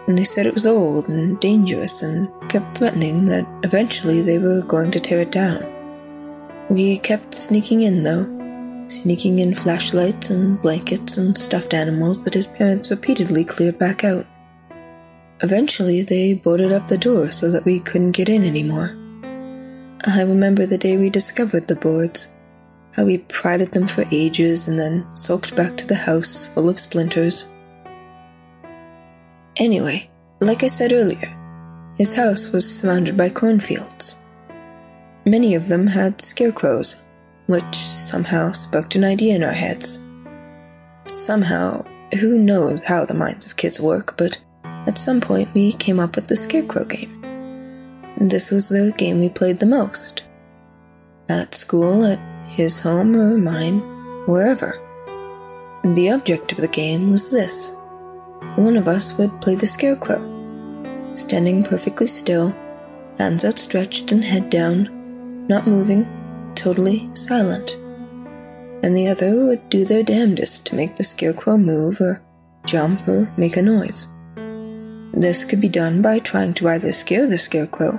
[0.06, 4.62] And they said it was old and dangerous and kept threatening that eventually they were
[4.62, 5.64] going to tear it down.
[6.70, 8.24] We kept sneaking in though,
[8.88, 14.26] sneaking in flashlights and blankets and stuffed animals that his parents repeatedly cleared back out.
[15.42, 18.96] Eventually, they boarded up the door so that we couldn't get in anymore.
[20.04, 22.28] I remember the day we discovered the boards,
[22.92, 26.68] how we pried at them for ages and then sulked back to the house full
[26.68, 27.48] of splinters.
[29.58, 30.08] Anyway,
[30.40, 31.34] like I said earlier,
[31.96, 34.16] his house was surrounded by cornfields.
[35.24, 36.96] Many of them had scarecrows
[37.46, 40.00] which somehow sparked an idea in our heads.
[41.06, 41.84] Somehow,
[42.20, 46.16] who knows how the minds of kids work, but at some point we came up
[46.16, 47.22] with the Scarecrow game.
[48.18, 50.22] This was the game we played the most.
[51.28, 53.80] At school, at his home, or mine,
[54.26, 54.80] wherever.
[55.84, 57.75] The object of the game was this
[58.54, 60.22] one of us would play the Scarecrow,
[61.14, 62.54] standing perfectly still,
[63.18, 66.06] hands outstretched and head down, not moving,
[66.54, 67.72] totally silent,
[68.82, 72.22] and the other would do their damnedest to make the scarecrow move or
[72.66, 74.08] jump or make a noise.
[75.12, 77.98] This could be done by trying to either scare the scarecrow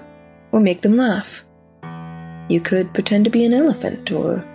[0.52, 1.44] or make them laugh.
[2.50, 4.46] You could pretend to be an elephant or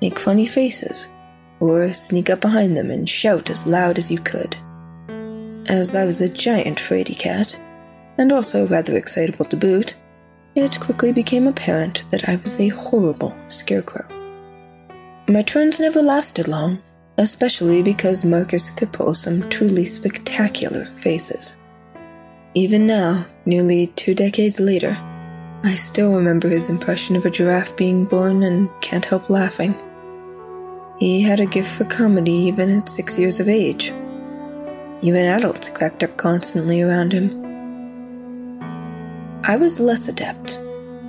[0.00, 1.08] make funny faces
[1.60, 4.56] or sneak up behind them and shout as loud as you could.
[5.70, 7.56] As I was a giant fraidy cat,
[8.18, 9.94] and also rather excitable to boot,
[10.56, 14.04] it quickly became apparent that I was a horrible scarecrow.
[15.28, 16.82] My turns never lasted long,
[17.18, 21.56] especially because Marcus could pull some truly spectacular faces.
[22.54, 24.98] Even now, nearly two decades later,
[25.62, 29.76] I still remember his impression of a giraffe being born and can't help laughing.
[30.98, 33.92] He had a gift for comedy even at six years of age.
[35.02, 37.30] Even adults cracked up constantly around him.
[39.44, 40.58] I was less adept.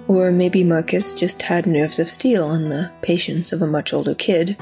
[0.08, 4.16] Or maybe Marcus just had nerves of steel and the patience of a much older
[4.16, 4.58] kid,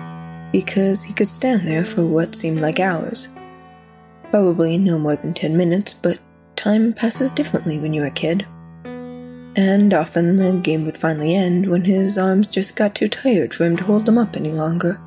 [0.52, 3.30] because he could stand there for what seemed like hours.
[4.30, 6.20] Probably no more than ten minutes, but
[6.56, 8.46] time passes differently when you're a kid.
[9.56, 13.66] And often the game would finally end when his arms just got too tired for
[13.66, 15.00] him to hold them up any longer.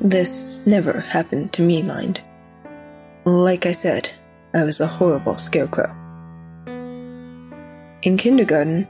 [0.00, 2.20] This never happened to me, mind.
[3.24, 4.10] Like I said,
[4.52, 5.96] I was a horrible scarecrow.
[8.02, 8.88] In kindergarten,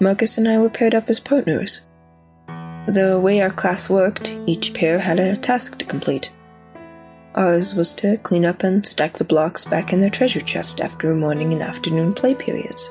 [0.00, 1.80] Marcus and I were paired up as partners.
[2.86, 6.30] The way our class worked, each pair had a task to complete.
[7.34, 11.14] Ours was to clean up and stack the blocks back in their treasure chest after
[11.14, 12.90] morning and afternoon play periods.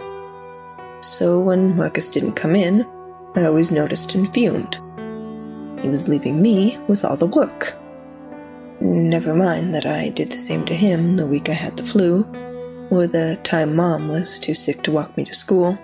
[1.02, 2.84] So when Marcus didn't come in,
[3.36, 4.76] I always noticed and fumed.
[5.84, 7.76] He was leaving me with all the work.
[8.82, 12.24] Never mind that I did the same to him the week I had the flu,
[12.90, 15.78] or the time mom was too sick to walk me to school.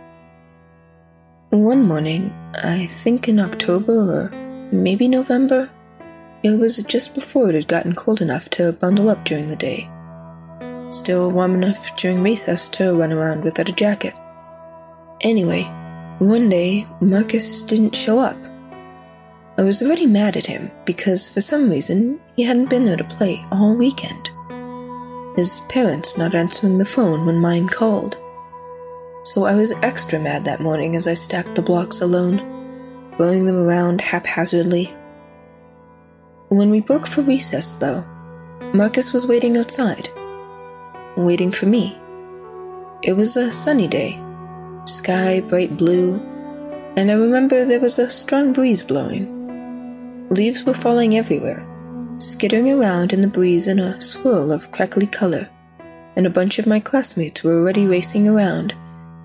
[1.49, 2.33] One morning,
[2.63, 4.29] I think in October or
[4.71, 5.69] maybe November,
[6.41, 9.89] it was just before it had gotten cold enough to bundle up during the day.
[10.91, 14.13] Still warm enough during recess to run around without a jacket.
[15.19, 15.63] Anyway,
[16.19, 18.37] one day, Marcus didn't show up.
[19.57, 23.05] I was already mad at him because for some reason he hadn't been there to
[23.05, 24.29] play all weekend.
[25.37, 28.17] His parents not answering the phone when mine called.
[29.23, 32.39] So I was extra mad that morning as I stacked the blocks alone,
[33.15, 34.93] throwing them around haphazardly.
[36.49, 38.03] When we broke for recess, though,
[38.73, 40.09] Marcus was waiting outside,
[41.15, 41.97] waiting for me.
[43.03, 44.21] It was a sunny day,
[44.85, 46.19] sky bright blue,
[46.97, 49.34] and I remember there was a strong breeze blowing.
[50.29, 51.67] Leaves were falling everywhere,
[52.17, 55.47] skittering around in the breeze in a swirl of crackly color,
[56.15, 58.73] and a bunch of my classmates were already racing around,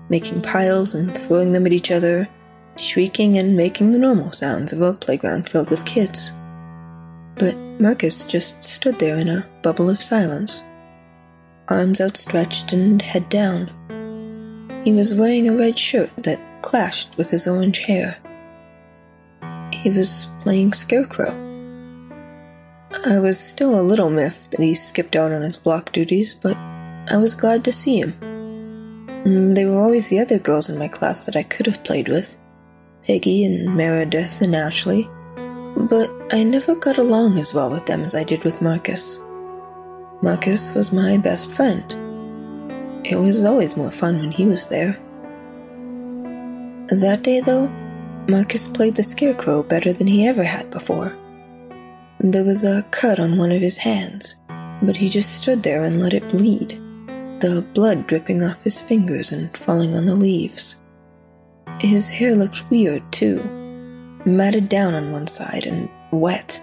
[0.09, 2.29] making piles and throwing them at each other,
[2.77, 6.31] shrieking and making the normal sounds of a playground filled with kids.
[7.35, 10.63] But Marcus just stood there in a bubble of silence,
[11.67, 13.71] arms outstretched and head down.
[14.85, 18.17] He was wearing a red shirt that clashed with his orange hair.
[19.71, 21.31] He was playing Scarecrow.
[23.05, 26.57] I was still a little miffed that he skipped out on his block duties, but
[27.09, 28.13] I was glad to see him.
[29.25, 32.09] Mm, They were always the other girls in my class that I could have played
[32.09, 32.37] with
[33.05, 35.09] Peggy and Meredith and Ashley,
[35.75, 39.19] but I never got along as well with them as I did with Marcus.
[40.21, 41.83] Marcus was my best friend.
[43.05, 44.93] It was always more fun when he was there.
[46.89, 47.67] That day, though,
[48.31, 51.17] Marcus played the Scarecrow better than he ever had before.
[52.21, 54.37] There was a cut on one of his hands,
[54.81, 56.69] but he just stood there and let it bleed,
[57.41, 60.77] the blood dripping off his fingers and falling on the leaves.
[61.81, 63.43] His hair looked weird, too,
[64.25, 66.61] matted down on one side and wet.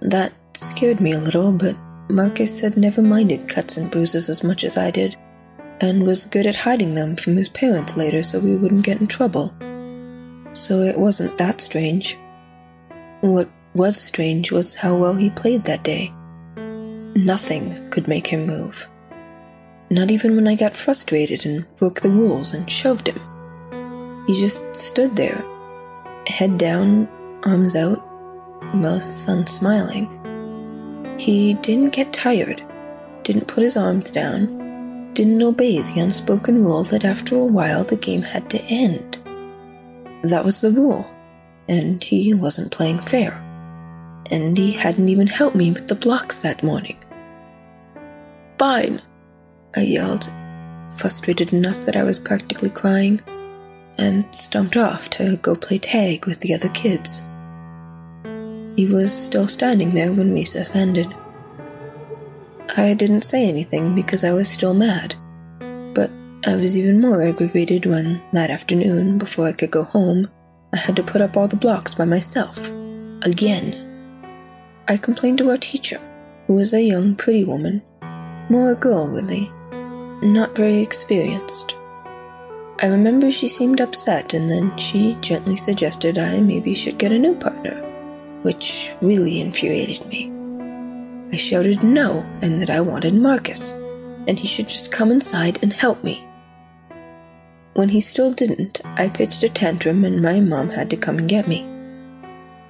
[0.00, 1.76] That scared me a little, but
[2.08, 5.16] Marcus had never minded cuts and bruises as much as I did,
[5.80, 9.06] and was good at hiding them from his parents later so we wouldn't get in
[9.06, 9.54] trouble.
[10.56, 12.16] So it wasn't that strange.
[13.20, 16.12] What was strange was how well he played that day.
[17.14, 18.88] Nothing could make him move.
[19.90, 23.20] Not even when I got frustrated and broke the rules and shoved him.
[24.26, 25.44] He just stood there,
[26.26, 27.06] head down,
[27.44, 28.02] arms out,
[28.74, 30.08] mouth unsmiling.
[31.18, 32.64] He didn't get tired,
[33.24, 37.96] didn't put his arms down, didn't obey the unspoken rule that after a while the
[37.96, 39.18] game had to end.
[40.26, 41.08] That was the rule,
[41.68, 43.32] and he wasn't playing fair.
[44.30, 46.98] And he hadn't even helped me with the blocks that morning.
[48.58, 49.02] Fine,
[49.76, 50.28] I yelled,
[50.96, 53.20] frustrated enough that I was practically crying,
[53.98, 57.22] and stomped off to go play tag with the other kids.
[58.76, 61.14] He was still standing there when recess ended.
[62.76, 65.14] I didn't say anything because I was still mad,
[66.44, 70.28] I was even more aggravated when, that afternoon, before I could go home,
[70.72, 72.70] I had to put up all the blocks by myself.
[73.22, 73.74] Again.
[74.86, 75.98] I complained to our teacher,
[76.46, 77.82] who was a young, pretty woman.
[78.48, 79.50] More a girl, really.
[80.22, 81.74] Not very experienced.
[82.80, 87.18] I remember she seemed upset, and then she gently suggested I maybe should get a
[87.18, 87.82] new partner,
[88.42, 90.30] which really infuriated me.
[91.32, 93.72] I shouted no, and that I wanted Marcus,
[94.26, 96.26] and he should just come inside and help me.
[97.74, 101.28] When he still didn't, I pitched a tantrum, and my mom had to come and
[101.28, 101.66] get me.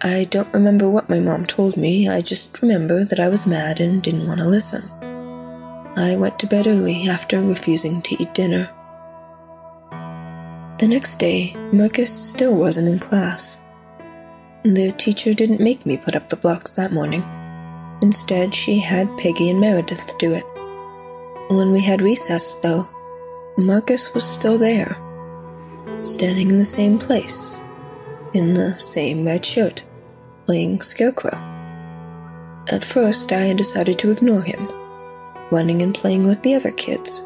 [0.02, 3.80] I don't remember what my mom told me, I just remember that I was mad
[3.80, 4.82] and didn't want to listen.
[5.96, 8.68] I went to bed early after refusing to eat dinner.
[10.78, 13.56] The next day, Marcus still wasn't in class.
[14.62, 17.24] The teacher didn't make me put up the blocks that morning.
[18.02, 20.44] Instead, she had Peggy and Meredith do it.
[21.48, 22.88] When we had recess, though,
[23.56, 24.96] Marcus was still there,
[26.02, 27.62] standing in the same place,
[28.34, 29.84] in the same red shirt,
[30.46, 31.38] playing Scarecrow.
[32.68, 34.68] At first, I had decided to ignore him,
[35.52, 37.24] running and playing with the other kids,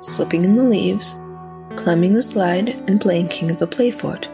[0.00, 1.14] slipping in the leaves,
[1.76, 4.28] climbing the slide, and playing King of the Play Fort.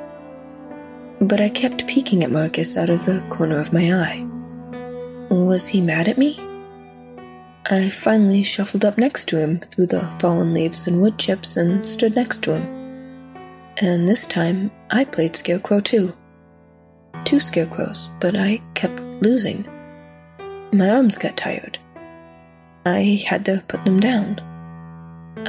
[1.20, 4.26] But I kept peeking at Marcus out of the corner of my eye.
[5.28, 6.47] Was he mad at me?
[7.70, 10.18] I finally shuffled up next to him through the oh.
[10.20, 13.36] fallen leaves and wood chips and stood next to him.
[13.76, 16.14] And this time, I played Scarecrow too.
[17.24, 19.66] Two Scarecrows, but I kept losing.
[20.72, 21.78] My arms got tired.
[22.86, 24.40] I had to put them down.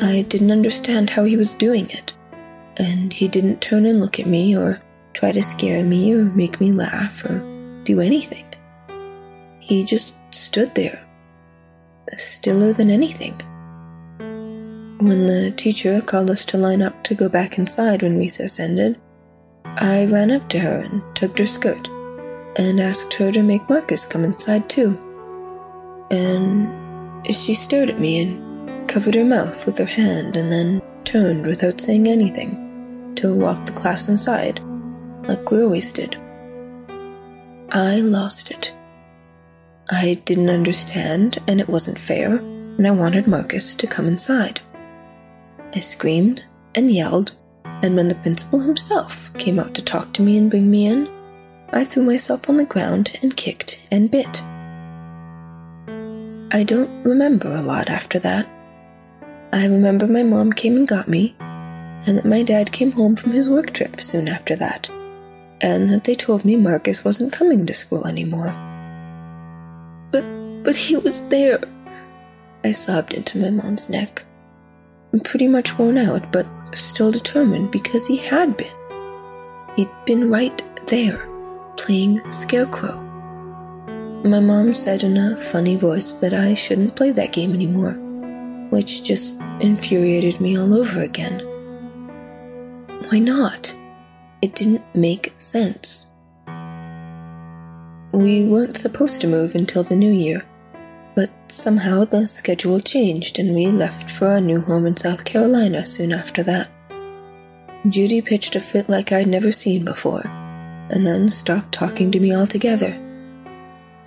[0.02, 2.14] I didn't understand how he was doing it,
[2.76, 4.82] and he didn't turn and look at me or
[5.14, 7.40] try to scare me or make me laugh or
[7.86, 8.46] do anything.
[9.62, 11.08] He just stood there,
[12.18, 13.34] stiller than anything.
[15.00, 19.00] When the teacher called us to line up to go back inside when recess ended,
[19.66, 21.88] I ran up to her and tugged her skirt
[22.58, 24.98] and asked her to make Marcus come inside too.
[26.12, 31.46] And she stared at me and covered her mouth with her hand and then turned
[31.46, 34.60] without saying anything to walk the class inside,
[35.28, 36.18] like we always did.
[37.72, 38.74] I lost it.
[39.92, 44.62] I didn't understand, and it wasn't fair, and I wanted Marcus to come inside.
[45.74, 46.44] I screamed
[46.76, 47.32] and yelled,
[47.66, 51.10] and when the principal himself came out to talk to me and bring me in,
[51.72, 54.44] I threw myself on the ground and kicked and bit.
[56.54, 58.48] I don't remember a lot after that.
[59.52, 63.32] I remember my mom came and got me, and that my dad came home from
[63.32, 64.88] his work trip soon after that,
[65.62, 68.69] and that they told me Marcus wasn't coming to school anymore.
[70.64, 71.60] But, he was there.
[72.64, 74.26] I sobbed into my mom's neck
[75.12, 78.68] I'm pretty much worn out, but still determined because he had been.
[79.76, 81.28] He'd been right there,
[81.78, 83.02] playing Scarecrow.
[84.24, 87.94] My mom said in a funny voice that I shouldn't play that game anymore,
[88.70, 91.40] which just infuriated me all over again.
[93.10, 93.74] Why not?
[94.44, 96.06] It didn't make sense.
[98.12, 100.44] We weren't supposed to move until the new year,
[101.20, 105.86] but somehow the schedule changed and we left for our new home in South Carolina
[105.86, 106.70] soon after that.
[107.90, 112.34] Judy pitched a fit like I'd never seen before, and then stopped talking to me
[112.34, 112.98] altogether.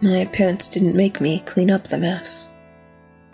[0.01, 2.49] My parents didn't make me clean up the mess.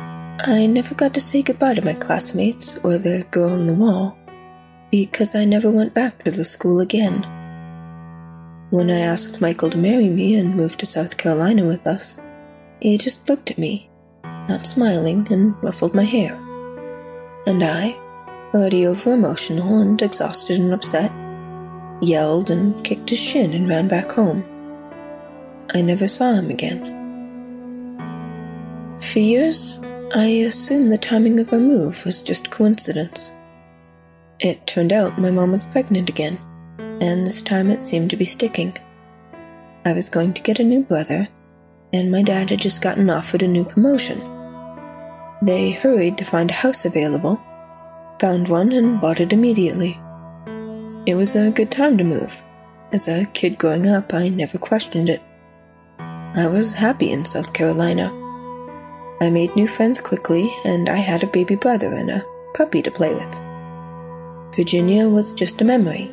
[0.01, 4.19] I never got to say goodbye to my classmates or the girl on the wall,
[4.91, 7.23] because I never went back to the school again.
[8.71, 12.21] When I asked Michael to marry me and move to South Carolina with us,
[12.81, 13.89] he just looked at me,
[14.23, 16.35] not smiling, and ruffled my hair.
[17.47, 17.99] And I,
[18.55, 21.13] already over emotional and exhausted and upset,
[22.01, 24.45] yelled and kicked his shin and ran back home.
[25.75, 26.97] I never saw him again.
[29.01, 29.81] For years,
[30.15, 33.33] I assumed the timing of our move was just coincidence.
[34.41, 36.39] It turned out my mom was pregnant again,
[36.79, 38.77] and this time it seemed to be sticking.
[39.85, 41.29] I was going to get a new brother,
[41.93, 44.19] and my dad had just gotten offered a new promotion.
[45.43, 47.41] They hurried to find a house available,
[48.21, 49.99] found one, and bought it immediately.
[51.07, 52.43] It was a good time to move.
[52.93, 55.23] As a kid growing up, I never questioned it.
[55.99, 58.13] I was happy in South Carolina.
[59.21, 62.23] I made new friends quickly, and I had a baby brother and a
[62.55, 63.41] puppy to play with.
[64.55, 66.13] Virginia was just a memory,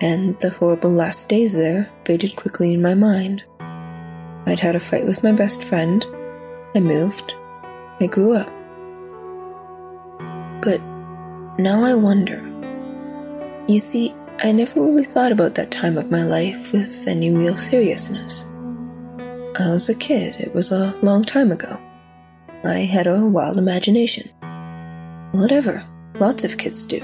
[0.00, 3.44] and the horrible last days there faded quickly in my mind.
[4.46, 6.04] I'd had a fight with my best friend.
[6.74, 7.34] I moved.
[8.00, 8.48] I grew up.
[10.62, 10.80] But
[11.58, 12.42] now I wonder.
[13.66, 17.56] You see, I never really thought about that time of my life with any real
[17.56, 18.44] seriousness.
[19.58, 21.80] I was a kid, it was a long time ago.
[22.64, 24.28] I had a wild imagination.
[25.32, 25.84] Whatever,
[26.18, 27.00] lots of kids do.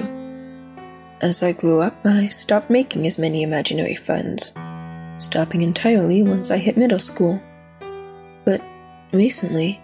[1.21, 4.53] As I grew up, I stopped making as many imaginary friends
[5.21, 7.43] stopping entirely once I hit middle school.
[8.45, 8.63] But
[9.13, 9.81] recently,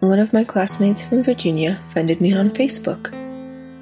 [0.00, 3.12] one of my classmates from Virginia friended me on Facebook,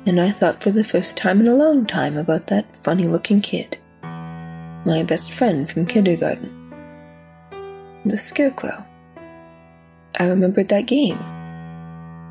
[0.06, 3.40] and I thought for the first time in a long time about that funny looking
[3.40, 3.78] kid.
[4.85, 6.59] My best friend from kindergarten.
[8.05, 8.85] The Scarecrow.
[10.19, 11.19] I remembered that game.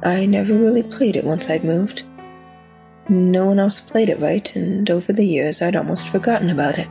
[0.04, 2.04] I never really played it once I'd moved.
[3.10, 6.88] No one else played it right, and over the years I'd almost forgotten about it.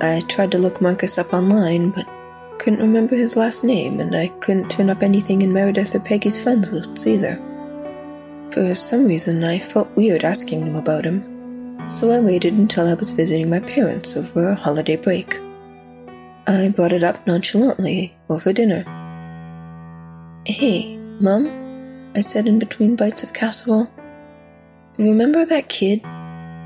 [0.00, 2.06] I tried to look Marcus up online, but
[2.58, 6.40] couldn't remember his last name, and I couldn't turn up anything in Meredith or Peggy's
[6.40, 7.36] friends lists either.
[8.52, 12.94] For some reason, I felt weird asking them about him, so I waited until I
[12.94, 15.38] was visiting my parents over a holiday break.
[16.46, 18.84] I brought it up nonchalantly over dinner.
[20.46, 23.90] Hey, Mom, I said in between bites of casserole.
[24.96, 26.02] Remember that kid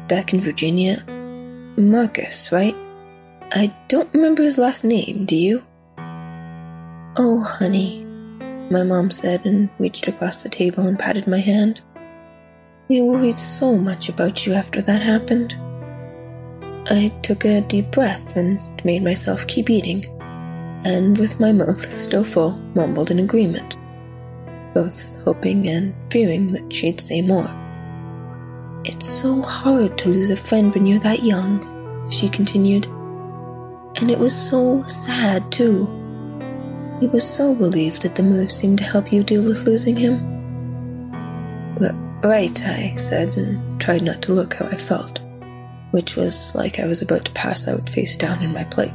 [0.08, 1.02] back in Virginia?
[1.76, 2.76] Marcus, right?
[3.54, 5.62] I don't remember his last name, do you?
[7.18, 8.02] Oh, honey,
[8.70, 11.82] my mom said and reached across the table and patted my hand.
[12.88, 15.54] We worried so much about you after that happened.
[16.90, 20.06] I took a deep breath and made myself keep eating,
[20.86, 23.76] and with my mouth still full, mumbled in agreement,
[24.72, 27.50] both hoping and fearing that she'd say more.
[28.86, 32.86] It's so hard to lose a friend when you're that young, she continued.
[33.96, 35.86] And it was so sad, too.
[37.00, 40.32] He was so relieved that the move seemed to help you deal with losing him.
[42.22, 45.18] Right, I said, and tried not to look how I felt,
[45.90, 48.94] which was like I was about to pass out face down in my plate.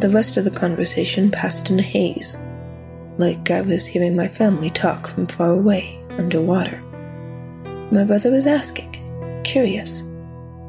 [0.00, 2.36] The rest of the conversation passed in a haze,
[3.16, 6.82] like I was hearing my family talk from far away, underwater.
[7.90, 10.02] My brother was asking, curious.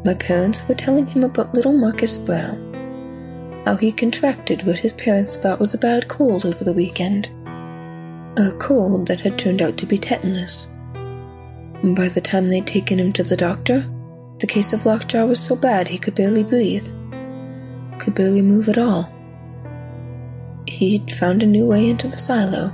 [0.06, 5.40] My parents were telling him about little Marcus Brown, how he contracted what his parents
[5.40, 7.28] thought was a bad cold over the weekend.
[8.38, 10.68] A cold that had turned out to be tetanus.
[11.84, 13.84] By the time they'd taken him to the doctor,
[14.38, 16.86] the case of lockjaw was so bad he could barely breathe,
[17.98, 19.12] could barely move at all.
[20.68, 22.70] He'd found a new way into the silo,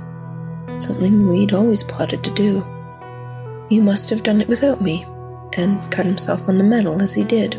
[0.78, 2.58] something we'd always plotted to do.
[3.70, 5.06] You must have done it without me,
[5.56, 7.56] and cut himself on the metal as he did.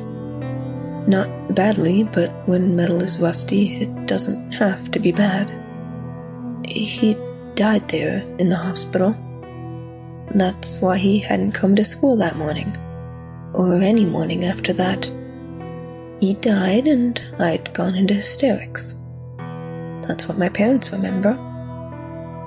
[1.08, 5.52] Not badly, but when metal is rusty, it doesn't have to be bad.
[6.66, 7.18] He
[7.56, 9.16] died there in the hospital.
[10.34, 12.76] That's why he hadn't come to school that morning,
[13.54, 15.06] or any morning after that.
[16.20, 18.96] He died, and I'd gone into hysterics.
[20.08, 21.38] That's what my parents remember.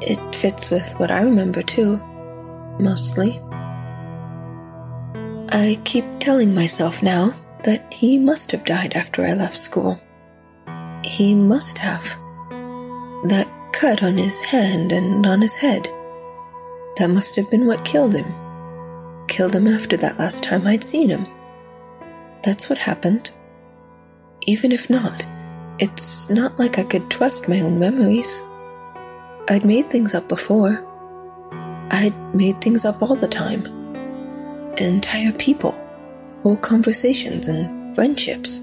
[0.01, 1.99] It fits with what I remember, too.
[2.81, 3.41] Mostly.
[5.49, 7.33] I keep telling myself now
[7.63, 10.01] that he must have died after I left school.
[11.05, 12.03] He must have.
[13.29, 15.85] That cut on his hand and on his head.
[16.97, 18.27] That must have been what killed him.
[19.29, 21.27] Killed him after that last time I'd seen him.
[22.43, 23.31] That's what happened.
[24.43, 25.25] Even if not,
[25.79, 28.43] it's not like I could trust my own memories.
[29.49, 30.85] I'd made things up before.
[31.91, 33.86] I'd made things up all the time
[34.85, 35.73] entire people,
[36.43, 38.61] whole conversations and friendships.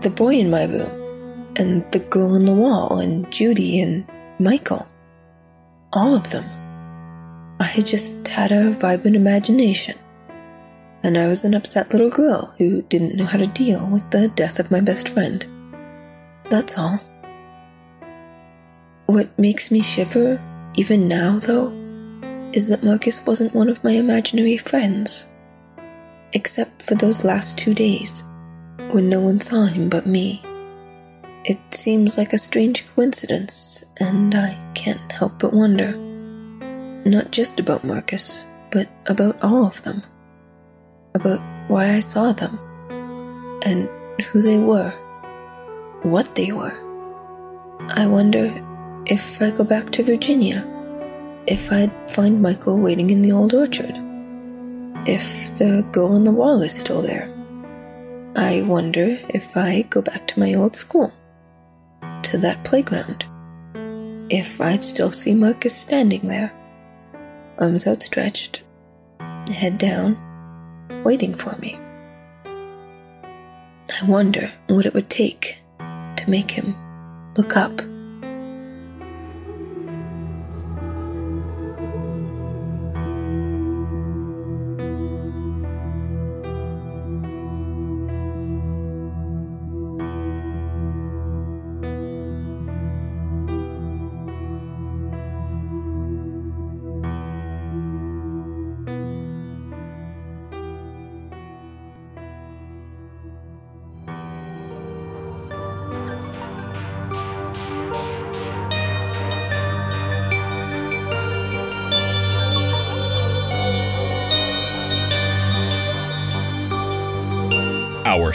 [0.00, 4.06] The boy in my room, and the girl on the wall, and Judy and
[4.38, 4.86] Michael.
[5.92, 6.44] All of them.
[7.60, 9.96] I just had a vibrant imagination.
[11.02, 14.28] And I was an upset little girl who didn't know how to deal with the
[14.28, 15.46] death of my best friend.
[16.50, 16.98] That's all.
[19.06, 20.42] What makes me shiver,
[20.76, 21.70] even now, though,
[22.54, 25.26] is that Marcus wasn't one of my imaginary friends.
[26.32, 28.22] Except for those last two days,
[28.92, 30.40] when no one saw him but me.
[31.44, 35.96] It seems like a strange coincidence, and I can't help but wonder.
[37.04, 40.02] Not just about Marcus, but about all of them.
[41.16, 42.56] About why I saw them,
[43.62, 43.88] and
[44.26, 44.90] who they were,
[46.02, 46.74] what they were.
[47.88, 48.46] I wonder
[49.06, 50.70] if I go back to Virginia
[51.46, 53.98] if I'd find Michael waiting in the old orchard.
[55.06, 57.30] If the girl on the wall is still there.
[58.36, 61.12] I wonder if I go back to my old school,
[62.22, 63.26] to that playground.
[64.30, 66.52] If I'd still see Marcus standing there,
[67.58, 68.62] arms outstretched,
[69.20, 70.16] head down,
[71.04, 71.78] waiting for me.
[72.46, 76.74] I wonder what it would take to make him
[77.36, 77.82] look up.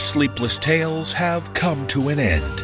[0.09, 2.63] Sleepless tales have come to an end.